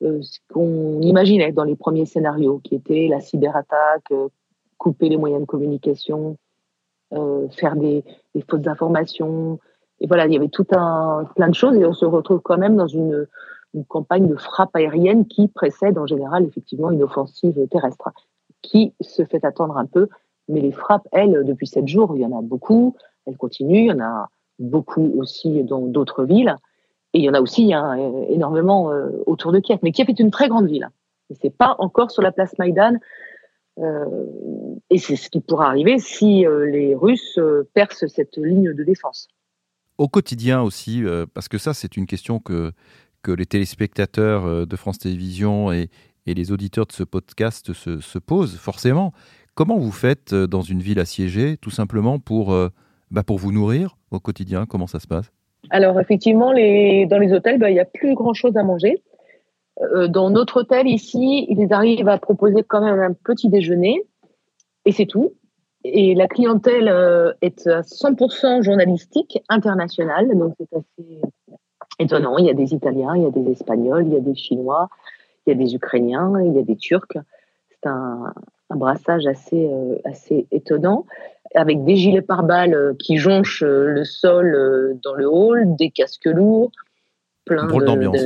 ce 0.00 0.38
qu'on 0.52 1.00
imaginait 1.00 1.52
dans 1.52 1.64
les 1.64 1.76
premiers 1.76 2.06
scénarios, 2.06 2.60
qui 2.62 2.74
étaient 2.74 3.06
la 3.08 3.20
cyberattaque, 3.20 4.12
couper 4.76 5.08
les 5.08 5.16
moyens 5.16 5.40
de 5.42 5.46
communication, 5.46 6.36
faire 7.10 7.76
des, 7.76 8.04
des, 8.34 8.44
fausses 8.48 8.66
informations. 8.66 9.58
Et 10.00 10.06
voilà, 10.06 10.26
il 10.26 10.32
y 10.32 10.36
avait 10.36 10.48
tout 10.48 10.66
un 10.72 11.24
plein 11.36 11.48
de 11.48 11.54
choses 11.54 11.76
et 11.76 11.86
on 11.86 11.94
se 11.94 12.04
retrouve 12.04 12.40
quand 12.40 12.58
même 12.58 12.76
dans 12.76 12.86
une 12.86 13.26
une 13.74 13.84
campagne 13.84 14.28
de 14.28 14.36
frappe 14.36 14.74
aérienne 14.76 15.26
qui 15.26 15.48
précède 15.48 15.98
en 15.98 16.06
général 16.06 16.44
effectivement 16.44 16.90
une 16.90 17.02
offensive 17.02 17.66
terrestre, 17.70 18.10
qui 18.60 18.94
se 19.00 19.24
fait 19.24 19.44
attendre 19.44 19.76
un 19.76 19.86
peu. 19.86 20.08
Mais 20.48 20.60
les 20.60 20.72
frappes, 20.72 21.06
elles, 21.12 21.44
depuis 21.44 21.66
sept 21.66 21.86
jours, 21.86 22.12
il 22.16 22.22
y 22.22 22.26
en 22.26 22.36
a 22.36 22.42
beaucoup, 22.42 22.96
elles 23.26 23.36
continuent, 23.36 23.84
il 23.84 23.86
y 23.86 23.92
en 23.92 24.00
a 24.00 24.28
beaucoup 24.58 25.12
aussi 25.18 25.62
dans 25.62 25.80
d'autres 25.80 26.24
villes, 26.24 26.56
et 27.14 27.18
il 27.18 27.24
y 27.24 27.30
en 27.30 27.34
a 27.34 27.40
aussi 27.40 27.72
hein, 27.74 27.96
énormément 28.28 28.90
euh, 28.90 29.10
autour 29.26 29.52
de 29.52 29.60
Kiev. 29.60 29.78
Mais 29.82 29.92
Kiev 29.92 30.08
est 30.08 30.20
une 30.20 30.30
très 30.30 30.48
grande 30.48 30.68
ville, 30.68 30.88
et 31.30 31.34
c'est 31.34 31.56
pas 31.56 31.76
encore 31.78 32.10
sur 32.10 32.22
la 32.22 32.32
place 32.32 32.56
Maïdan, 32.58 32.96
euh, 33.78 34.26
et 34.90 34.98
c'est 34.98 35.16
ce 35.16 35.30
qui 35.30 35.40
pourra 35.40 35.66
arriver 35.66 35.98
si 35.98 36.46
euh, 36.46 36.66
les 36.66 36.94
Russes 36.94 37.38
percent 37.74 38.08
cette 38.08 38.36
ligne 38.36 38.72
de 38.72 38.84
défense. 38.84 39.28
Au 39.98 40.08
quotidien 40.08 40.62
aussi, 40.62 41.04
parce 41.34 41.48
que 41.48 41.58
ça 41.58 41.74
c'est 41.74 41.96
une 41.96 42.06
question 42.06 42.40
que 42.40 42.72
que 43.22 43.32
les 43.32 43.46
téléspectateurs 43.46 44.44
euh, 44.44 44.66
de 44.66 44.76
France 44.76 44.98
Télévisions 44.98 45.72
et, 45.72 45.88
les 46.24 46.52
auditeurs 46.52 46.86
de 46.86 46.92
ce 46.92 47.02
podcast 47.02 47.72
se, 47.72 48.18
posent 48.20 48.56
forcément. 48.56 49.12
Comment 49.56 49.76
vous 49.76 49.90
faites 49.90 50.32
euh, 50.32 50.46
dans 50.46 50.62
une 50.62 50.78
ville 50.78 51.00
assiégée, 51.00 51.56
tout 51.56 51.70
simplement 51.70 52.20
pour, 52.20 52.52
euh, 52.52 52.68
bah, 53.10 53.24
pour 53.24 53.38
vous 53.38 53.50
nourrir 53.50 53.96
au 54.12 54.20
quotidien? 54.20 54.64
Comment 54.66 54.86
ça 54.86 55.00
se 55.00 55.08
passe? 55.08 55.32
Alors 55.70 55.98
effectivement, 56.00 56.50
dans 56.50 56.52
les 57.18 57.32
hôtels, 57.32 57.58
bah, 57.58 57.70
il 57.70 57.74
n'y 57.74 57.80
a 57.80 57.84
plus 57.84 58.14
grand-chose 58.14 58.56
à 58.56 58.62
manger. 58.62 59.02
dans 60.08 60.30
notre 60.30 60.60
hôtel 60.60 60.86
ici, 60.86 61.46
ils 61.48 61.72
arrivent 61.72 62.08
à 62.08 62.18
proposer 62.18 62.62
quand 62.62 62.84
même 62.84 63.00
un 63.00 63.12
petit 63.12 63.48
déjeuner, 63.48 64.04
et 64.84 64.92
c'est 64.92 65.06
tout. 65.06 65.32
Et 65.84 66.14
la 66.14 66.28
clientèle 66.28 66.88
est 67.42 67.66
à 67.66 67.80
100% 67.80 68.62
journalistique, 68.62 69.38
internationale, 69.48 70.36
donc 70.36 70.54
c'est 70.58 70.76
assez 70.76 71.20
étonnant. 72.02 72.38
Il 72.38 72.46
y 72.46 72.50
a 72.50 72.54
des 72.54 72.74
Italiens, 72.74 73.16
il 73.16 73.22
y 73.22 73.26
a 73.26 73.30
des 73.30 73.50
Espagnols, 73.50 74.06
il 74.06 74.12
y 74.12 74.16
a 74.16 74.20
des 74.20 74.34
Chinois, 74.34 74.88
il 75.46 75.50
y 75.50 75.52
a 75.52 75.56
des 75.56 75.74
Ukrainiens, 75.74 76.32
il 76.44 76.52
y 76.52 76.58
a 76.58 76.62
des 76.62 76.76
Turcs. 76.76 77.16
C'est 77.70 77.88
un, 77.88 78.32
brassage 78.70 79.26
assez, 79.26 79.68
euh, 79.70 79.96
assez 80.04 80.46
étonnant, 80.50 81.04
avec 81.54 81.84
des 81.84 81.96
gilets 81.96 82.22
pare-balles 82.22 82.96
qui 82.98 83.18
jonchent 83.18 83.62
le 83.62 84.02
sol 84.04 84.98
dans 85.02 85.14
le 85.14 85.28
hall, 85.28 85.76
des 85.76 85.90
casques 85.90 86.24
lourds, 86.24 86.70
plein 87.44 87.66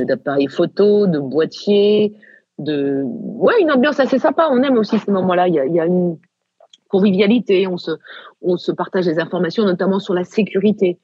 d'appareils 0.05 0.47
photo, 0.47 1.07
de 1.07 1.19
boîtiers, 1.19 2.13
de 2.59 3.03
ouais 3.03 3.61
une 3.61 3.71
ambiance 3.71 3.99
assez 3.99 4.19
sympa. 4.19 4.47
On 4.51 4.61
aime 4.63 4.77
aussi 4.77 4.97
ces 4.99 5.11
moments-là. 5.11 5.47
Il 5.47 5.55
y 5.55 5.59
a, 5.59 5.65
y 5.65 5.79
a 5.79 5.85
une 5.85 6.17
convivialité. 6.87 7.67
On 7.67 7.77
se, 7.77 7.91
on 8.41 8.57
se 8.57 8.71
partage 8.71 9.05
des 9.05 9.19
informations, 9.19 9.63
notamment 9.63 9.99
sur 9.99 10.13
la 10.13 10.23
sécurité. 10.23 10.99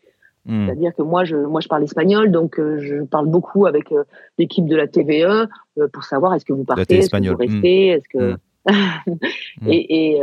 Hmm. 0.46 0.66
C'est-à-dire 0.66 0.94
que 0.94 1.02
moi, 1.02 1.24
je, 1.24 1.38
moi, 1.38 1.62
je 1.62 1.70
parle 1.70 1.84
espagnol, 1.84 2.32
donc 2.32 2.60
euh, 2.60 2.78
je 2.80 3.04
parle 3.04 3.28
beaucoup 3.28 3.66
avec 3.66 3.92
euh, 3.92 4.04
l'équipe 4.38 4.66
de 4.66 4.76
la 4.76 4.88
TVE 4.88 5.48
euh, 5.78 5.88
pour 5.92 6.04
savoir 6.04 6.34
est-ce 6.34 6.44
que 6.44 6.52
vous 6.52 6.66
partez, 6.66 6.98
est-ce 6.98 7.10
que 7.10 7.30
vous 7.30 7.38
restez, 7.38 7.92
hmm. 7.92 7.98
est-ce 7.98 8.10
que 8.10 8.34
hmm. 8.34 8.38
et, 9.68 10.16
et 10.16 10.22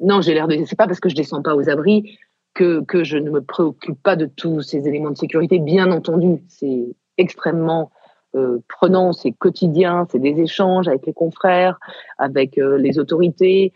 non, 0.00 0.20
j'ai 0.20 0.34
l'air 0.34 0.46
de 0.46 0.56
c'est 0.66 0.76
pas 0.76 0.86
parce 0.86 1.00
que 1.00 1.08
je 1.08 1.16
descends 1.16 1.42
pas 1.42 1.56
aux 1.56 1.68
abris 1.68 2.16
que 2.54 2.84
que 2.84 3.02
je 3.02 3.18
ne 3.18 3.28
me 3.28 3.40
préoccupe 3.40 4.00
pas 4.00 4.14
de 4.14 4.26
tous 4.26 4.62
ces 4.62 4.86
éléments 4.86 5.10
de 5.10 5.16
sécurité. 5.16 5.58
Bien 5.58 5.90
entendu, 5.90 6.44
c'est 6.46 6.94
extrêmement 7.18 7.90
prenant, 8.68 9.12
c'est 9.12 9.32
quotidien, 9.32 10.06
c'est 10.10 10.20
des 10.20 10.40
échanges 10.40 10.86
avec 10.86 11.06
les 11.06 11.12
confrères, 11.12 11.80
avec 12.18 12.54
les 12.56 13.00
autorités, 13.00 13.72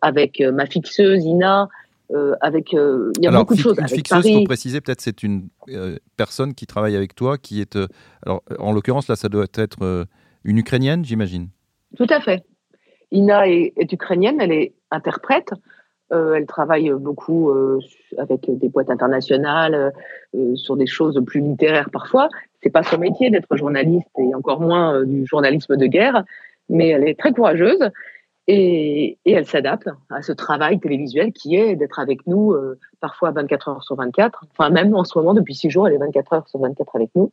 avec 0.00 0.40
ma 0.40 0.64
fixeuse 0.64 1.22
Ina. 1.26 1.68
Euh, 2.10 2.34
avec 2.40 2.74
euh, 2.74 3.10
il 3.16 3.24
y 3.24 3.26
a 3.26 3.30
beaucoup 3.30 3.54
de 3.54 3.60
choses. 3.60 3.78
Une 3.78 3.88
fixeuse, 3.88 4.30
pour 4.30 4.44
préciser, 4.44 4.80
peut-être 4.80 5.00
c'est 5.00 5.22
une 5.22 5.48
euh, 5.68 5.96
personne 6.16 6.54
qui 6.54 6.66
travaille 6.66 6.94
avec 6.94 7.14
toi, 7.14 7.38
qui 7.38 7.60
est 7.60 7.78
alors 8.26 8.42
en 8.58 8.72
l'occurrence 8.72 9.08
là, 9.08 9.16
ça 9.16 9.28
doit 9.28 9.46
être 9.54 10.06
une 10.44 10.58
ukrainienne, 10.58 11.04
j'imagine. 11.04 11.48
Tout 11.96 12.06
à 12.10 12.20
fait. 12.20 12.42
Ina 13.12 13.48
est, 13.48 13.92
ukrainienne, 13.92 14.40
elle 14.40 14.52
est 14.52 14.74
interprète. 14.90 15.50
elle 16.10 16.46
travaille 16.46 16.90
beaucoup 16.90 17.50
avec 18.18 18.40
des 18.46 18.68
boîtes 18.68 18.90
internationales 18.90 19.92
sur 20.54 20.76
des 20.76 20.86
choses 20.86 21.22
plus 21.24 21.40
littéraires 21.40 21.90
parfois. 21.90 22.28
C'est 22.62 22.70
pas 22.70 22.82
son 22.82 22.98
métier 22.98 23.30
d'être 23.30 23.56
journaliste 23.56 24.10
et 24.18 24.34
encore 24.34 24.60
moins 24.60 25.02
du 25.04 25.26
journalisme 25.26 25.76
de 25.76 25.86
guerre, 25.86 26.24
mais 26.68 26.88
elle 26.88 27.08
est 27.08 27.18
très 27.18 27.32
courageuse 27.32 27.90
Et, 28.54 29.18
elle 29.24 29.46
s'adapte 29.46 29.88
à 30.10 30.20
ce 30.20 30.30
travail 30.30 30.78
télévisuel 30.78 31.32
qui 31.32 31.56
est 31.56 31.74
d'être 31.74 31.98
avec 31.98 32.26
nous 32.26 32.52
euh, 32.52 32.78
parfois 33.00 33.30
24 33.30 33.68
heures 33.68 33.82
sur 33.82 33.96
24. 33.96 34.44
Enfin, 34.50 34.68
même 34.68 34.94
en 34.94 35.04
ce 35.04 35.18
moment, 35.18 35.32
depuis 35.32 35.54
six 35.54 35.70
jours, 35.70 35.88
elle 35.88 35.94
est 35.94 35.98
24 35.98 36.32
heures 36.34 36.48
sur 36.48 36.60
24 36.60 36.96
avec 36.96 37.08
nous. 37.14 37.32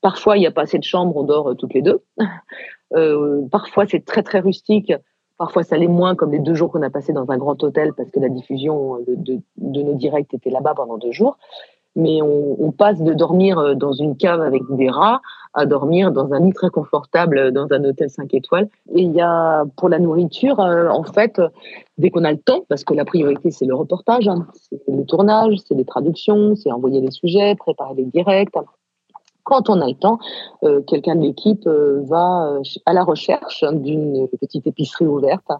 Parfois, 0.00 0.36
il 0.36 0.40
n'y 0.40 0.46
a 0.46 0.52
pas 0.52 0.62
assez 0.62 0.78
de 0.78 0.84
chambres, 0.84 1.16
on 1.16 1.24
dort 1.24 1.48
euh, 1.48 1.54
toutes 1.54 1.74
les 1.74 1.82
deux. 1.82 2.00
Euh, 2.92 3.46
parfois, 3.52 3.86
c'est 3.86 4.04
très, 4.04 4.24
très 4.24 4.40
rustique. 4.40 4.92
Parfois, 5.38 5.62
ça 5.62 5.76
l'est 5.76 5.86
moins, 5.86 6.16
comme 6.16 6.32
les 6.32 6.40
deux 6.40 6.54
jours 6.54 6.72
qu'on 6.72 6.82
a 6.82 6.90
passés 6.90 7.12
dans 7.12 7.30
un 7.30 7.36
grand 7.36 7.62
hôtel 7.62 7.92
parce 7.92 8.10
que 8.10 8.18
la 8.18 8.28
diffusion 8.28 8.98
de 9.06 9.82
nos 9.82 9.94
directs 9.94 10.34
était 10.34 10.50
là-bas 10.50 10.74
pendant 10.74 10.98
deux 10.98 11.12
jours 11.12 11.38
mais 11.96 12.20
on, 12.22 12.72
passe 12.72 13.02
de 13.02 13.12
dormir 13.12 13.58
euh, 13.58 13.74
dans 13.74 13.92
une 13.92 14.16
cave 14.16 14.40
avec 14.40 14.62
des 14.70 14.88
rats 14.88 15.20
à 15.54 15.66
dormir 15.66 16.12
dans 16.12 16.32
un 16.32 16.40
lit 16.40 16.52
très 16.52 16.70
confortable 16.70 17.38
euh, 17.38 17.50
dans 17.50 17.66
un 17.70 17.84
hôtel 17.84 18.08
5 18.08 18.32
étoiles. 18.32 18.68
Et 18.94 19.02
il 19.02 19.12
y 19.12 19.20
a 19.20 19.64
pour 19.76 19.88
la 19.88 19.98
nourriture, 19.98 20.60
euh, 20.60 20.88
en 20.88 21.02
fait, 21.02 21.40
dès 21.98 22.10
qu'on 22.10 22.24
a 22.24 22.30
le 22.30 22.38
temps, 22.38 22.64
parce 22.68 22.84
que 22.84 22.94
la 22.94 23.04
priorité 23.04 23.50
c'est 23.50 23.66
le 23.66 23.74
reportage, 23.74 24.28
hein, 24.28 24.46
c'est 24.62 24.80
le 24.88 25.04
tournage, 25.04 25.56
c'est 25.66 25.74
les 25.74 25.84
traductions, 25.84 26.54
c'est 26.54 26.70
envoyer 26.70 27.00
les 27.00 27.10
sujets, 27.10 27.54
préparer 27.56 27.94
les 27.94 28.04
directs. 28.04 28.54
Quand 29.42 29.68
on 29.68 29.80
a 29.80 29.86
le 29.88 29.94
temps, 29.94 30.18
quelqu'un 30.86 31.16
de 31.16 31.22
l'équipe 31.22 31.66
va 31.66 32.58
à 32.86 32.92
la 32.92 33.02
recherche 33.02 33.64
d'une 33.64 34.28
petite 34.28 34.66
épicerie 34.66 35.06
ouverte 35.06 35.50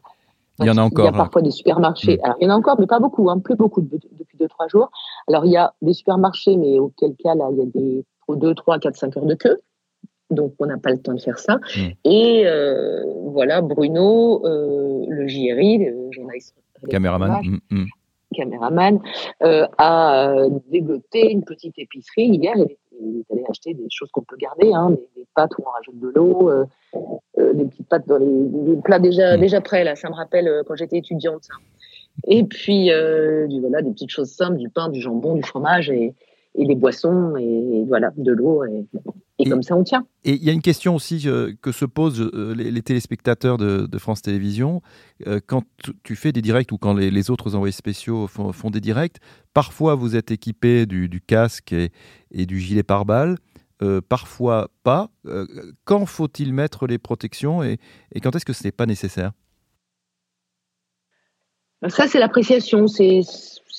il 0.61 0.67
y 0.67 0.71
en 0.71 0.77
a 0.77 0.83
encore. 0.83 1.07
Il 1.07 1.13
y 1.13 1.15
a 1.15 1.17
parfois 1.17 1.43
des 1.43 1.51
supermarchés. 1.51 2.17
Mm. 2.17 2.25
Alors, 2.25 2.37
il 2.41 2.45
y 2.45 2.51
en 2.51 2.55
a 2.55 2.57
encore, 2.57 2.79
mais 2.79 2.87
pas 2.87 3.01
beaucoup, 3.01 3.31
hein, 3.31 3.39
plus 3.39 3.57
beaucoup 3.57 3.81
depuis 3.81 4.37
deux, 4.39 4.49
trois 4.49 4.69
jours. 4.69 4.91
Alors, 5.29 5.45
il 5.47 5.53
y 5.53 5.57
a 5.57 5.75
des 5.83 5.93
supermarchés, 5.93 6.57
mais 6.57 6.79
auquel 6.79 7.15
cas, 7.17 7.35
là, 7.35 7.49
il 7.53 7.59
y 7.59 7.63
a 7.63 7.67
des 7.67 8.05
2, 8.37 8.55
3, 8.55 8.79
4, 8.79 8.97
5 8.97 9.17
heures 9.17 9.27
de 9.27 9.35
queue. 9.35 9.61
Donc, 10.31 10.55
on 10.61 10.67
n'a 10.67 10.79
pas 10.79 10.91
le 10.91 11.01
temps 11.01 11.15
de 11.15 11.21
faire 11.21 11.39
ça. 11.39 11.57
Mm. 11.77 11.81
Et 12.05 12.43
euh, 12.47 13.03
voilà, 13.27 13.61
Bruno, 13.63 14.47
euh, 14.47 15.05
le 15.09 15.27
JRI, 15.27 15.79
le 15.79 16.13
journaliste. 16.13 16.55
Caméraman. 16.89 17.61
Caméraman, 18.35 19.01
euh, 19.43 19.67
a 19.79 20.35
dégoté 20.71 21.31
une 21.31 21.45
petite 21.45 21.79
épicerie 21.79 22.29
hier. 22.29 22.55
Il 22.57 23.21
est 23.21 23.33
allé 23.33 23.45
acheter 23.49 23.75
des 23.75 23.87
choses 23.91 24.11
qu'on 24.11 24.23
peut 24.23 24.37
garder, 24.37 24.73
hein, 24.75 24.91
des, 25.17 25.27
pâtes 25.35 25.53
où 25.59 25.63
on 25.67 25.71
rajoute 25.71 25.99
de 25.99 26.09
l'eau, 26.09 26.51
euh, 27.39 27.53
des 27.55 27.65
petites 27.67 27.89
pâtes 27.89 28.07
dans 28.07 28.19
les, 28.19 28.77
plats 28.83 28.99
déjà, 28.99 29.37
mm. 29.37 29.41
déjà 29.41 29.61
prêts. 29.61 29.85
Là. 29.85 29.97
Ça 29.97 30.09
me 30.09 30.15
rappelle 30.15 30.49
euh, 30.49 30.63
quand 30.67 30.77
j'étais 30.77 30.99
étudiante. 30.99 31.49
Et 32.27 32.45
puis, 32.45 32.91
euh, 32.91 33.47
du, 33.47 33.61
voilà, 33.61 33.83
des 33.83 33.91
petites 33.91 34.11
choses 34.11 34.31
simples, 34.31 34.57
du 34.57 34.69
pain, 34.69 34.89
du 34.89 35.01
jambon, 35.01 35.35
du 35.35 35.43
fromage 35.43 35.91
et, 35.91 36.15
et 36.57 36.67
des 36.67 36.75
boissons 36.75 37.37
et, 37.37 37.85
voilà, 37.87 38.11
de 38.17 38.33
l'eau. 38.33 38.65
Et, 38.65 38.87
et, 39.41 39.51
comme 39.51 39.63
ça, 39.63 39.77
on 39.77 39.85
tient. 39.85 40.07
Et 40.25 40.33
il 40.33 40.45
y 40.45 40.51
a 40.51 40.53
une 40.53 40.63
question 40.63 40.95
aussi 40.95 41.27
que 41.63 41.73
se 41.73 41.85
posent 41.85 42.21
les, 42.57 42.83
téléspectateurs 42.83 43.59
de, 43.59 43.99
France 43.99 44.23
Télévisions. 44.23 44.83
quand 45.47 45.63
tu 46.03 46.17
fais 46.17 46.33
des 46.33 46.43
directs 46.43 46.73
ou 46.73 46.79
quand 46.79 46.95
les, 46.95 47.31
autres 47.31 47.55
envoyés 47.55 47.73
spéciaux 47.73 48.27
font, 48.27 48.71
des 48.71 48.81
directs, 48.81 49.17
parfois 49.55 49.95
vous 49.95 50.17
êtes 50.17 50.31
équipé 50.31 50.87
du, 50.87 51.09
du 51.09 51.21
casque 51.21 51.73
et, 51.73 51.91
et, 52.31 52.47
du 52.47 52.61
gilet 52.61 52.83
pare-balles. 52.83 53.37
Euh, 53.83 54.03
parfois 54.07 54.69
pas. 54.83 55.09
Euh, 55.25 55.47
quand 55.85 56.05
faut-il 56.05 56.53
mettre 56.53 56.87
les 56.87 56.99
protections 56.99 57.63
et, 57.63 57.79
quand 58.23 58.37
est-ce 58.37 58.45
que 58.45 58.53
ce 58.53 58.65
n'est 58.65 58.73
pas 58.73 58.85
nécessaire? 58.85 59.33
Ça, 61.89 62.07
c'est 62.07 62.19
l'appréciation. 62.19 62.87
C'est 62.89 63.23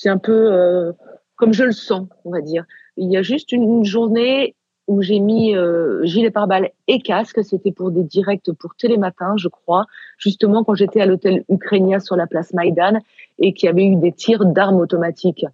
un 0.06 0.18
peu 0.18 0.52
euh, 0.52 0.92
comme 1.36 1.54
je 1.54 1.64
le 1.64 1.72
sens, 1.72 2.08
on 2.26 2.32
va 2.32 2.42
dire. 2.42 2.66
Il 2.98 3.12
y 3.12 3.18
a 3.18 3.22
juste 3.22 3.52
une, 3.52 3.86
journée 3.86 4.56
où 4.88 5.02
j'ai 5.02 5.20
mis 5.20 5.56
gilet 6.04 6.32
pare-balles 6.32 6.70
et 6.88 7.00
casque. 7.00 7.44
C'était 7.44 7.72
pour 7.72 7.92
des 7.92 8.04
directs 8.04 8.52
pour 8.54 8.76
Télématin, 8.76 9.36
je 9.38 9.48
crois, 9.48 9.86
justement 10.18 10.64
quand 10.64 10.76
j'étais 10.76 11.02
à 11.02 11.06
l'hôtel 11.06 11.44
Ukrainia 11.50 12.00
sur 12.00 12.16
la 12.16 12.28
place 12.28 12.54
Maïdan 12.54 13.00
et 13.40 13.54
qu'il 13.54 13.68
y 13.68 13.70
avait 13.70 13.86
eu 13.86 13.96
des 13.96 14.12
tirs 14.12 14.46
d'armes 14.46 14.78
automatiques 14.78 15.46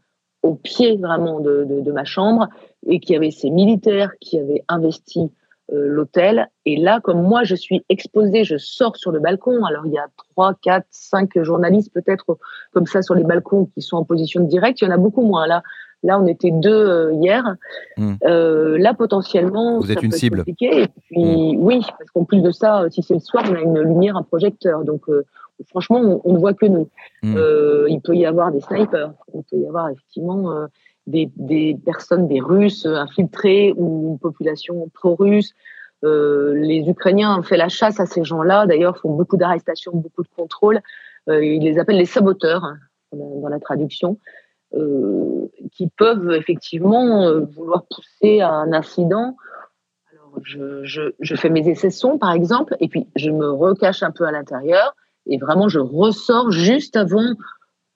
au 0.44 0.56
pied 0.56 0.98
vraiment 0.98 1.40
de, 1.40 1.92
ma 1.92 2.06
chambre 2.06 2.48
et 2.86 3.00
qu'il 3.00 3.13
y 3.13 3.18
avait 3.18 3.32
ces 3.32 3.50
militaires 3.50 4.12
qui 4.20 4.40
avaient 4.40 4.63
investi 4.68 5.32
euh, 5.74 5.88
l'hôtel. 5.88 6.48
Et 6.66 6.78
là, 6.78 7.02
comme 7.02 7.22
moi, 7.22 7.44
je 7.44 7.56
suis 7.56 7.84
exposée, 7.90 8.44
je 8.44 8.58
sors 8.58 8.96
sur 8.96 9.12
le 9.12 9.20
balcon. 9.20 9.66
Alors, 9.66 9.86
il 9.86 9.92
y 9.92 9.98
a 9.98 10.08
trois, 10.18 10.54
quatre, 10.62 10.88
cinq 10.92 11.42
journalistes 11.42 11.94
peut-être 11.94 12.38
comme 12.72 12.86
ça 12.86 13.02
sur 13.02 13.16
les 13.16 13.24
balcons 13.24 13.66
qui 13.74 13.82
sont 13.82 13.98
en 13.98 14.06
position 14.06 14.42
de 14.42 14.48
direct. 14.48 14.80
Il 14.80 14.86
y 14.86 14.88
en 14.88 14.94
a 14.94 14.98
beaucoup 14.98 15.24
moins. 15.24 15.48
Là, 15.48 15.63
là 16.04 16.20
on 16.20 16.28
était 16.28 16.52
deux 16.52 16.70
euh, 16.70 17.14
hier. 17.14 17.56
Hmm. 17.98 18.16
Euh, 18.24 18.78
là, 18.78 18.94
potentiellement, 18.94 19.80
vous 19.80 19.92
êtes 19.92 20.04
une 20.04 20.12
cible. 20.12 20.40
Compliqué. 20.40 20.84
Et 20.84 20.88
puis, 20.88 21.56
hmm. 21.56 21.64
oui, 21.64 21.82
parce 21.98 22.12
qu'en 22.12 22.24
plus 22.24 22.42
de 22.42 22.52
ça, 22.52 22.86
si 22.90 23.04
c'est 23.04 23.16
le 23.16 23.20
soir, 23.20 23.44
on 23.50 23.56
a 23.56 23.62
une 23.62 23.80
lumière, 23.80 24.18
un 24.18 24.24
projecteur. 24.24 24.84
Donc, 24.84 25.08
franchement, 25.66 26.22
on, 26.24 26.34
ne 26.34 26.38
voit 26.38 26.54
que 26.54 26.66
nous. 26.66 26.90
Hmm. 27.24 27.36
Euh, 27.38 27.86
il 27.90 28.02
peut 28.02 28.16
y 28.16 28.26
avoir 28.26 28.52
des 28.52 28.62
snipers, 28.62 29.14
il 29.34 29.44
peut 29.50 29.58
y 29.58 29.68
avoir 29.68 29.90
effectivement 29.90 30.52
euh, 30.52 30.68
des, 31.08 31.78
personnes, 31.86 32.28
des 32.28 32.40
Russes 32.40 32.86
infiltrés 32.86 33.74
ou 33.76 34.12
une 34.12 34.20
population 34.20 34.90
pro-russe. 34.94 35.54
Euh, 36.04 36.54
les 36.56 36.88
Ukrainiens 36.88 37.40
ont 37.40 37.44
fait 37.44 37.58
la 37.58 37.70
chasse 37.70 38.00
à 38.00 38.06
ces 38.06 38.24
gens-là. 38.24 38.68
D'ailleurs, 38.68 38.98
font 38.98 39.16
beaucoup 39.16 39.38
d'arrestations, 39.38 39.94
beaucoup 39.94 40.24
de 40.24 40.30
contrôles. 40.36 40.82
ils 41.28 41.64
les 41.64 41.80
appellent 41.80 41.98
les 41.98 42.06
saboteurs 42.06 42.64
hein, 42.64 42.78
dans 43.14 43.50
la 43.50 43.60
traduction, 43.60 44.20
qui 45.71 45.88
peuvent 45.97 46.32
effectivement 46.32 47.32
vouloir 47.41 47.86
pousser 47.86 48.41
à 48.41 48.51
un 48.51 48.73
incident. 48.73 49.38
Alors, 50.12 50.39
je, 50.43 51.12
je 51.19 51.36
fais 51.36 51.49
mes 51.49 51.67
essais 51.67 51.89
son, 51.89 52.17
par 52.17 52.34
exemple, 52.34 52.75
et 52.80 52.88
puis 52.88 53.08
je 53.15 53.32
me 53.32 53.49
recache 53.49 54.03
un 54.03 54.12
peu 54.12 54.25
à 54.25 54.32
l'intérieur 54.32 54.93
et 55.27 55.38
vraiment, 55.38 55.67
je 55.67 55.80
ressors 55.80 56.51
juste 56.51 56.95
avant 56.95 57.34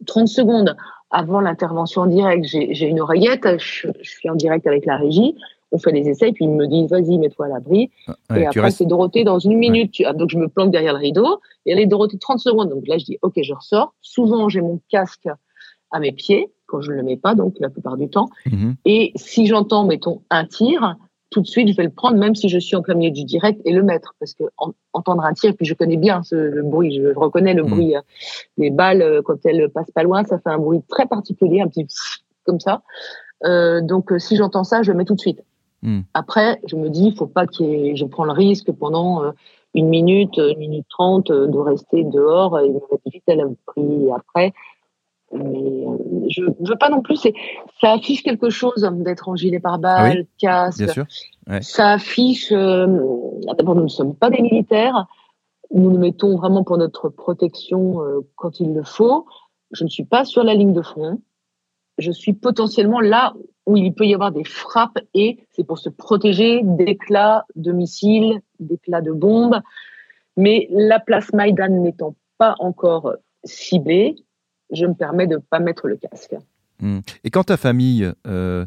30 0.06 0.28
secondes 0.28 0.76
avant 1.10 1.42
l'intervention 1.42 2.04
en 2.04 2.08
direct. 2.08 2.46
J'ai 2.46 2.86
une 2.86 3.00
oreillette, 3.00 3.48
je, 3.58 3.88
suis 4.02 4.30
en 4.30 4.36
direct 4.36 4.68
avec 4.68 4.86
la 4.86 4.98
régie, 4.98 5.36
on 5.72 5.78
fait 5.78 5.92
les 5.92 6.10
essais, 6.10 6.30
et 6.30 6.34
puis 6.34 6.46
ils 6.46 6.52
me 6.52 6.68
disent 6.68 6.90
vas-y, 6.90 7.18
mets-toi 7.18 7.46
à 7.46 7.50
l'abri. 7.50 7.90
Ah, 8.08 8.40
et 8.40 8.46
après, 8.46 8.72
c'est 8.72 8.86
Dorothée 8.86 9.24
dans 9.24 9.40
une 9.40 9.58
minute. 9.58 10.02
Donc, 10.16 10.30
je 10.30 10.38
me 10.38 10.48
planque 10.48 10.72
derrière 10.72 10.94
le 10.94 11.00
rideau, 11.00 11.40
et 11.66 11.72
elle 11.72 11.80
est 11.80 11.86
Dorothée 11.86 12.18
30 12.18 12.40
secondes. 12.40 12.70
Donc 12.70 12.88
là, 12.88 12.98
je 12.98 13.06
dis 13.06 13.18
ok, 13.22 13.34
je 13.42 13.54
ressors. 13.54 13.94
Souvent, 14.02 14.50
j'ai 14.50 14.62
mon 14.62 14.80
casque 14.90 15.30
à 15.92 16.00
mes 16.00 16.12
pieds, 16.12 16.52
quand 16.72 16.82
je 16.82 16.92
ne 16.92 16.98
le 16.98 17.04
mets 17.04 17.18
pas, 17.18 17.36
donc 17.36 17.56
la 17.60 17.70
plupart 17.70 17.98
du 17.98 18.10
temps. 18.10 18.30
Mhm. 18.46 18.76
Et 18.86 19.12
si 19.16 19.46
j'entends, 19.46 19.86
mettons, 19.86 20.22
un 20.30 20.46
tir, 20.46 20.96
tout 21.30 21.42
de 21.42 21.48
suite, 21.48 21.70
je 21.70 21.76
vais 21.76 21.84
le 21.84 21.92
prendre, 21.92 22.18
même 22.18 22.36
si 22.36 22.50
je 22.50 22.58
suis 22.60 22.76
en 22.76 22.82
plein 22.82 22.96
milieu 22.96 23.12
du 23.12 23.24
direct, 23.24 23.62
et 23.66 23.72
le 23.72 23.84
mettre, 23.84 24.16
parce 24.20 24.34
que 24.34 24.44
entendre 24.94 25.24
un 25.24 25.34
tir, 25.34 25.54
puis 25.56 25.66
je 25.66 25.74
connais 25.74 25.98
bien 25.98 26.24
ce, 26.24 26.36
le 26.36 26.64
bruit, 26.64 26.94
je 26.96 27.14
reconnais 27.16 27.54
le 27.54 27.64
mm. 27.64 27.70
bruit. 27.70 27.96
Hein. 27.96 28.04
Les 28.58 28.70
balles, 28.70 29.02
euh, 29.02 29.22
quand 29.24 29.46
elles 29.46 29.70
passent 29.70 29.92
pas 29.92 30.04
loin, 30.04 30.24
ça 30.24 30.40
fait 30.40 30.50
un 30.50 30.58
bruit 30.58 30.82
très 30.90 31.06
particulier, 31.06 31.62
un 31.62 31.68
petit 31.68 31.88
comme 32.46 32.60
ça. 32.60 32.82
Euh, 33.46 33.82
donc, 33.82 34.12
euh, 34.12 34.20
si 34.20 34.36
j'entends 34.36 34.64
ça, 34.64 34.84
je 34.84 34.92
le 34.92 34.98
mets 34.98 35.06
tout 35.06 35.16
de 35.16 35.20
suite. 35.20 35.44
Mm. 35.82 36.02
Après, 36.14 36.60
je 36.66 36.76
me 36.76 36.90
dis, 36.90 37.08
il 37.08 37.16
faut 37.16 37.28
pas 37.28 37.48
que 37.48 37.96
je 37.96 38.06
prends 38.06 38.26
le 38.26 38.34
risque 38.34 38.72
pendant 38.72 39.24
euh, 39.24 39.32
une 39.74 39.88
minute, 39.88 40.38
une 40.38 40.60
minute 40.60 40.86
trente, 40.90 41.32
de 41.32 41.58
rester 41.58 42.04
dehors 42.04 42.60
et 42.60 42.68
me 42.68 42.74
mettre 42.74 43.10
vite 43.12 43.24
à 43.28 43.36
l'abri 43.36 44.12
après. 44.16 44.54
Mais 45.34 45.86
euh, 45.88 45.98
je 46.30 46.44
ne 46.44 46.68
veux 46.68 46.78
pas 46.78 46.90
non 46.90 47.02
plus. 47.02 47.16
Ça 47.80 47.94
affiche 47.94 48.24
quelque 48.24 48.50
chose 48.50 48.88
d'être 49.00 49.30
en 49.30 49.36
gilet 49.36 49.60
pare-balles, 49.60 50.26
ah 50.26 50.36
casque. 50.38 50.84
Bien 50.84 50.94
sûr. 50.94 51.06
Ça 51.62 51.92
affiche. 51.92 52.52
Euh, 52.52 52.88
d'abord, 53.58 53.76
nous 53.76 53.84
ne 53.84 53.88
sommes 53.88 54.16
pas 54.16 54.30
des 54.30 54.42
militaires. 54.42 55.08
Nous 55.74 55.90
nous 55.90 55.98
mettons 55.98 56.36
vraiment 56.36 56.64
pour 56.64 56.78
notre 56.78 57.10
protection 57.10 58.04
euh, 58.04 58.20
quand 58.36 58.60
il 58.60 58.74
le 58.74 58.84
faut. 58.84 59.26
Je 59.72 59.84
ne 59.84 59.90
suis 59.90 60.04
pas 60.04 60.26
sur 60.26 60.44
la 60.44 60.54
ligne 60.54 60.74
de 60.74 60.82
front. 60.82 61.22
Je 61.98 62.12
suis 62.12 62.34
potentiellement 62.34 63.00
là 63.00 63.34
où 63.66 63.78
il 63.78 63.94
peut 63.94 64.06
y 64.06 64.14
avoir 64.14 64.32
des 64.32 64.44
frappes 64.44 65.00
et 65.14 65.46
c'est 65.52 65.64
pour 65.64 65.78
se 65.78 65.90
protéger 65.90 66.62
d'éclats 66.64 67.46
de 67.56 67.72
missiles, 67.72 68.42
d'éclats 68.60 69.02
de 69.02 69.12
bombes. 69.12 69.62
Mais 70.36 70.68
la 70.72 71.00
place 71.00 71.32
Maïdan 71.34 71.70
n'étant 71.70 72.16
pas 72.38 72.56
encore 72.60 73.14
ciblée, 73.44 74.16
je 74.72 74.86
me 74.86 74.94
permets 74.94 75.28
de 75.28 75.36
ne 75.36 75.42
pas 75.42 75.60
mettre 75.60 75.88
le 75.88 75.98
casque. 75.98 76.36
Hmm. 76.82 77.00
Et 77.24 77.30
quand 77.30 77.46
ta 77.46 77.58
famille, 77.58 78.12
euh, 78.28 78.66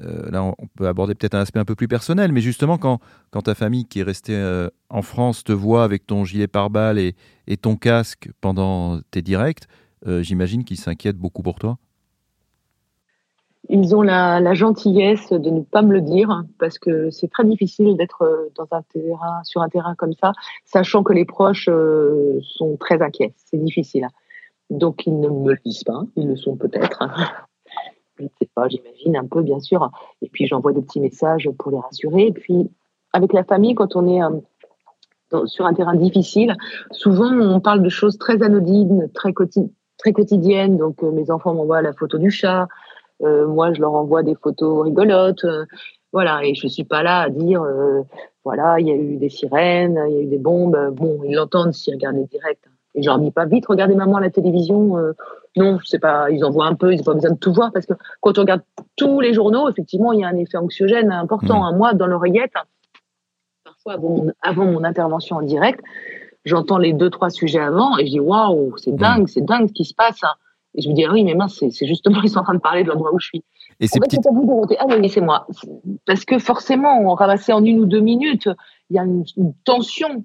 euh, 0.00 0.30
là 0.30 0.42
on 0.42 0.66
peut 0.76 0.88
aborder 0.88 1.14
peut-être 1.14 1.34
un 1.34 1.40
aspect 1.40 1.60
un 1.60 1.64
peu 1.64 1.74
plus 1.74 1.88
personnel, 1.88 2.32
mais 2.32 2.40
justement 2.40 2.78
quand, 2.78 3.00
quand 3.30 3.42
ta 3.42 3.54
famille 3.54 3.84
qui 3.84 4.00
est 4.00 4.04
restée 4.04 4.34
euh, 4.34 4.68
en 4.88 5.02
France 5.02 5.44
te 5.44 5.52
voit 5.52 5.84
avec 5.84 6.06
ton 6.06 6.24
gilet 6.24 6.48
pare-balles 6.48 6.98
et, 6.98 7.14
et, 7.46 7.56
ton 7.56 7.76
casque 7.76 8.30
pendant 8.40 9.00
tes 9.10 9.22
directs, 9.22 9.64
j'imagine 10.06 10.64
qu'ils 10.64 10.78
s'inquiètent 10.78 11.18
beaucoup 11.18 11.42
pour 11.42 11.58
toi 11.58 11.76
ils 13.68 13.94
ont 13.94 14.00
la, 14.02 14.40
la, 14.40 14.54
gentillesse 14.54 15.30
de 15.30 15.50
ne 15.50 15.60
pas 15.60 15.82
me 15.82 15.92
le 15.92 16.00
dire 16.00 16.44
parce 16.58 16.78
que 16.78 17.10
c'est 17.10 17.28
très 17.28 17.44
difficile 17.44 17.96
d'être 17.96 18.50
dans 18.56 18.66
un 18.72 18.82
terrain, 18.82 19.44
sur 19.44 19.60
un 19.60 19.68
terrain 19.68 19.94
comme 19.94 20.14
ça, 20.14 20.32
sachant 20.64 21.04
que 21.04 21.12
les 21.12 21.26
proches 21.26 21.66
sont 21.66 22.76
très 22.80 23.00
inquiets. 23.02 23.34
C'est 23.36 23.62
difficile. 23.62 24.08
Donc 24.70 25.06
ils 25.06 25.18
ne 25.18 25.28
me 25.28 25.50
le 25.50 25.58
disent 25.64 25.84
pas, 25.84 26.02
ils 26.16 26.28
le 26.28 26.36
sont 26.36 26.56
peut-être. 26.56 27.02
Je 28.18 28.24
ne 28.24 28.28
sais 28.38 28.48
pas, 28.54 28.68
j'imagine 28.68 29.16
un 29.16 29.26
peu 29.26 29.42
bien 29.42 29.60
sûr. 29.60 29.90
Et 30.22 30.28
puis 30.28 30.46
j'envoie 30.46 30.72
des 30.72 30.82
petits 30.82 31.00
messages 31.00 31.48
pour 31.58 31.70
les 31.70 31.78
rassurer. 31.78 32.26
Et 32.26 32.32
puis 32.32 32.70
avec 33.12 33.32
la 33.32 33.44
famille, 33.44 33.74
quand 33.74 33.96
on 33.96 34.06
est 34.06 34.22
euh, 35.32 35.46
sur 35.46 35.64
un 35.64 35.74
terrain 35.74 35.94
difficile. 35.94 36.56
Souvent, 36.90 37.30
on 37.32 37.60
parle 37.60 37.82
de 37.82 37.88
choses 37.88 38.18
très 38.18 38.42
anodines, 38.42 39.08
très, 39.14 39.32
quotidiennes. 39.32 40.76
Donc, 40.76 41.02
euh, 41.02 41.10
mes 41.12 41.30
enfants 41.30 41.54
m'envoient 41.54 41.82
la 41.82 41.92
photo 41.92 42.18
du 42.18 42.30
chat. 42.30 42.66
Euh, 43.22 43.46
moi, 43.46 43.72
je 43.72 43.80
leur 43.80 43.94
envoie 43.94 44.22
des 44.22 44.34
photos 44.34 44.82
rigolotes. 44.84 45.46
Voilà, 46.12 46.44
et 46.44 46.54
je 46.56 46.66
suis 46.66 46.84
pas 46.84 47.04
là 47.04 47.20
à 47.20 47.28
dire, 47.30 47.64
voilà, 48.44 48.80
il 48.80 48.88
y 48.88 48.90
a 48.90 48.96
eu 48.96 49.16
des 49.16 49.28
sirènes, 49.28 50.02
il 50.08 50.14
y 50.14 50.18
a 50.18 50.22
eu 50.22 50.26
des 50.26 50.38
bombes. 50.38 50.90
Bon, 50.92 51.20
ils 51.22 51.36
l'entendent 51.36 51.72
s'ils 51.72 51.94
regardent 51.94 52.16
les 52.16 52.24
directs. 52.24 52.66
Et 52.94 53.02
je 53.02 53.08
leur 53.08 53.18
dis 53.18 53.30
pas 53.30 53.46
vite, 53.46 53.66
regardez 53.66 53.94
maman 53.94 54.16
à 54.16 54.20
la 54.20 54.30
télévision. 54.30 54.96
non, 55.56 55.78
je 55.80 55.86
sais 55.86 55.98
pas, 55.98 56.30
ils 56.30 56.44
en 56.44 56.50
voient 56.50 56.66
un 56.66 56.74
peu, 56.74 56.92
ils 56.92 56.98
n'ont 56.98 57.04
pas 57.04 57.14
besoin 57.14 57.30
de 57.30 57.38
tout 57.38 57.52
voir 57.52 57.72
parce 57.72 57.86
que 57.86 57.94
quand 58.20 58.36
on 58.38 58.40
regarde 58.42 58.62
tous 58.96 59.20
les 59.20 59.32
journaux, 59.32 59.68
effectivement, 59.68 60.12
il 60.12 60.20
y 60.20 60.24
a 60.24 60.28
un 60.28 60.36
effet 60.36 60.58
anxiogène 60.58 61.12
important. 61.12 61.72
Mmh. 61.72 61.76
Moi, 61.76 61.94
dans 61.94 62.06
l'oreillette, 62.06 62.54
avant 64.42 64.64
mon, 64.64 64.84
intervention 64.84 65.36
en 65.36 65.42
direct, 65.42 65.80
j'entends 66.44 66.78
les 66.78 66.92
deux, 66.92 67.10
trois 67.10 67.30
sujets 67.30 67.60
avant 67.60 67.96
et 67.98 68.06
je 68.06 68.12
dis 68.12 68.20
waouh, 68.20 68.76
c'est 68.76 68.94
dingue, 68.94 69.28
c'est 69.28 69.44
dingue 69.44 69.68
ce 69.68 69.72
qui 69.72 69.84
se 69.84 69.94
passe. 69.94 70.22
Hein. 70.22 70.34
Et 70.74 70.82
je 70.82 70.88
me 70.88 70.94
dis, 70.94 71.04
ah 71.04 71.12
oui, 71.12 71.24
mais 71.24 71.34
mince, 71.34 71.62
c'est 71.70 71.86
justement, 71.86 72.20
ils 72.24 72.30
sont 72.30 72.40
en 72.40 72.44
train 72.44 72.54
de 72.54 72.60
parler 72.60 72.84
de 72.84 72.88
l'endroit 72.88 73.12
où 73.12 73.18
je 73.18 73.26
suis. 73.26 73.44
Et 73.80 73.86
c'est 73.86 73.98
petit... 73.98 74.18
Ah 74.78 74.86
oui, 74.88 75.08
c'est 75.08 75.20
moi. 75.20 75.46
Parce 76.06 76.24
que 76.24 76.38
forcément, 76.38 77.00
on 77.00 77.14
ramassait 77.14 77.52
en 77.52 77.64
une 77.64 77.80
ou 77.80 77.86
deux 77.86 78.00
minutes, 78.00 78.48
il 78.90 78.96
y 78.96 78.98
a 78.98 79.04
une, 79.04 79.24
tension 79.64 80.24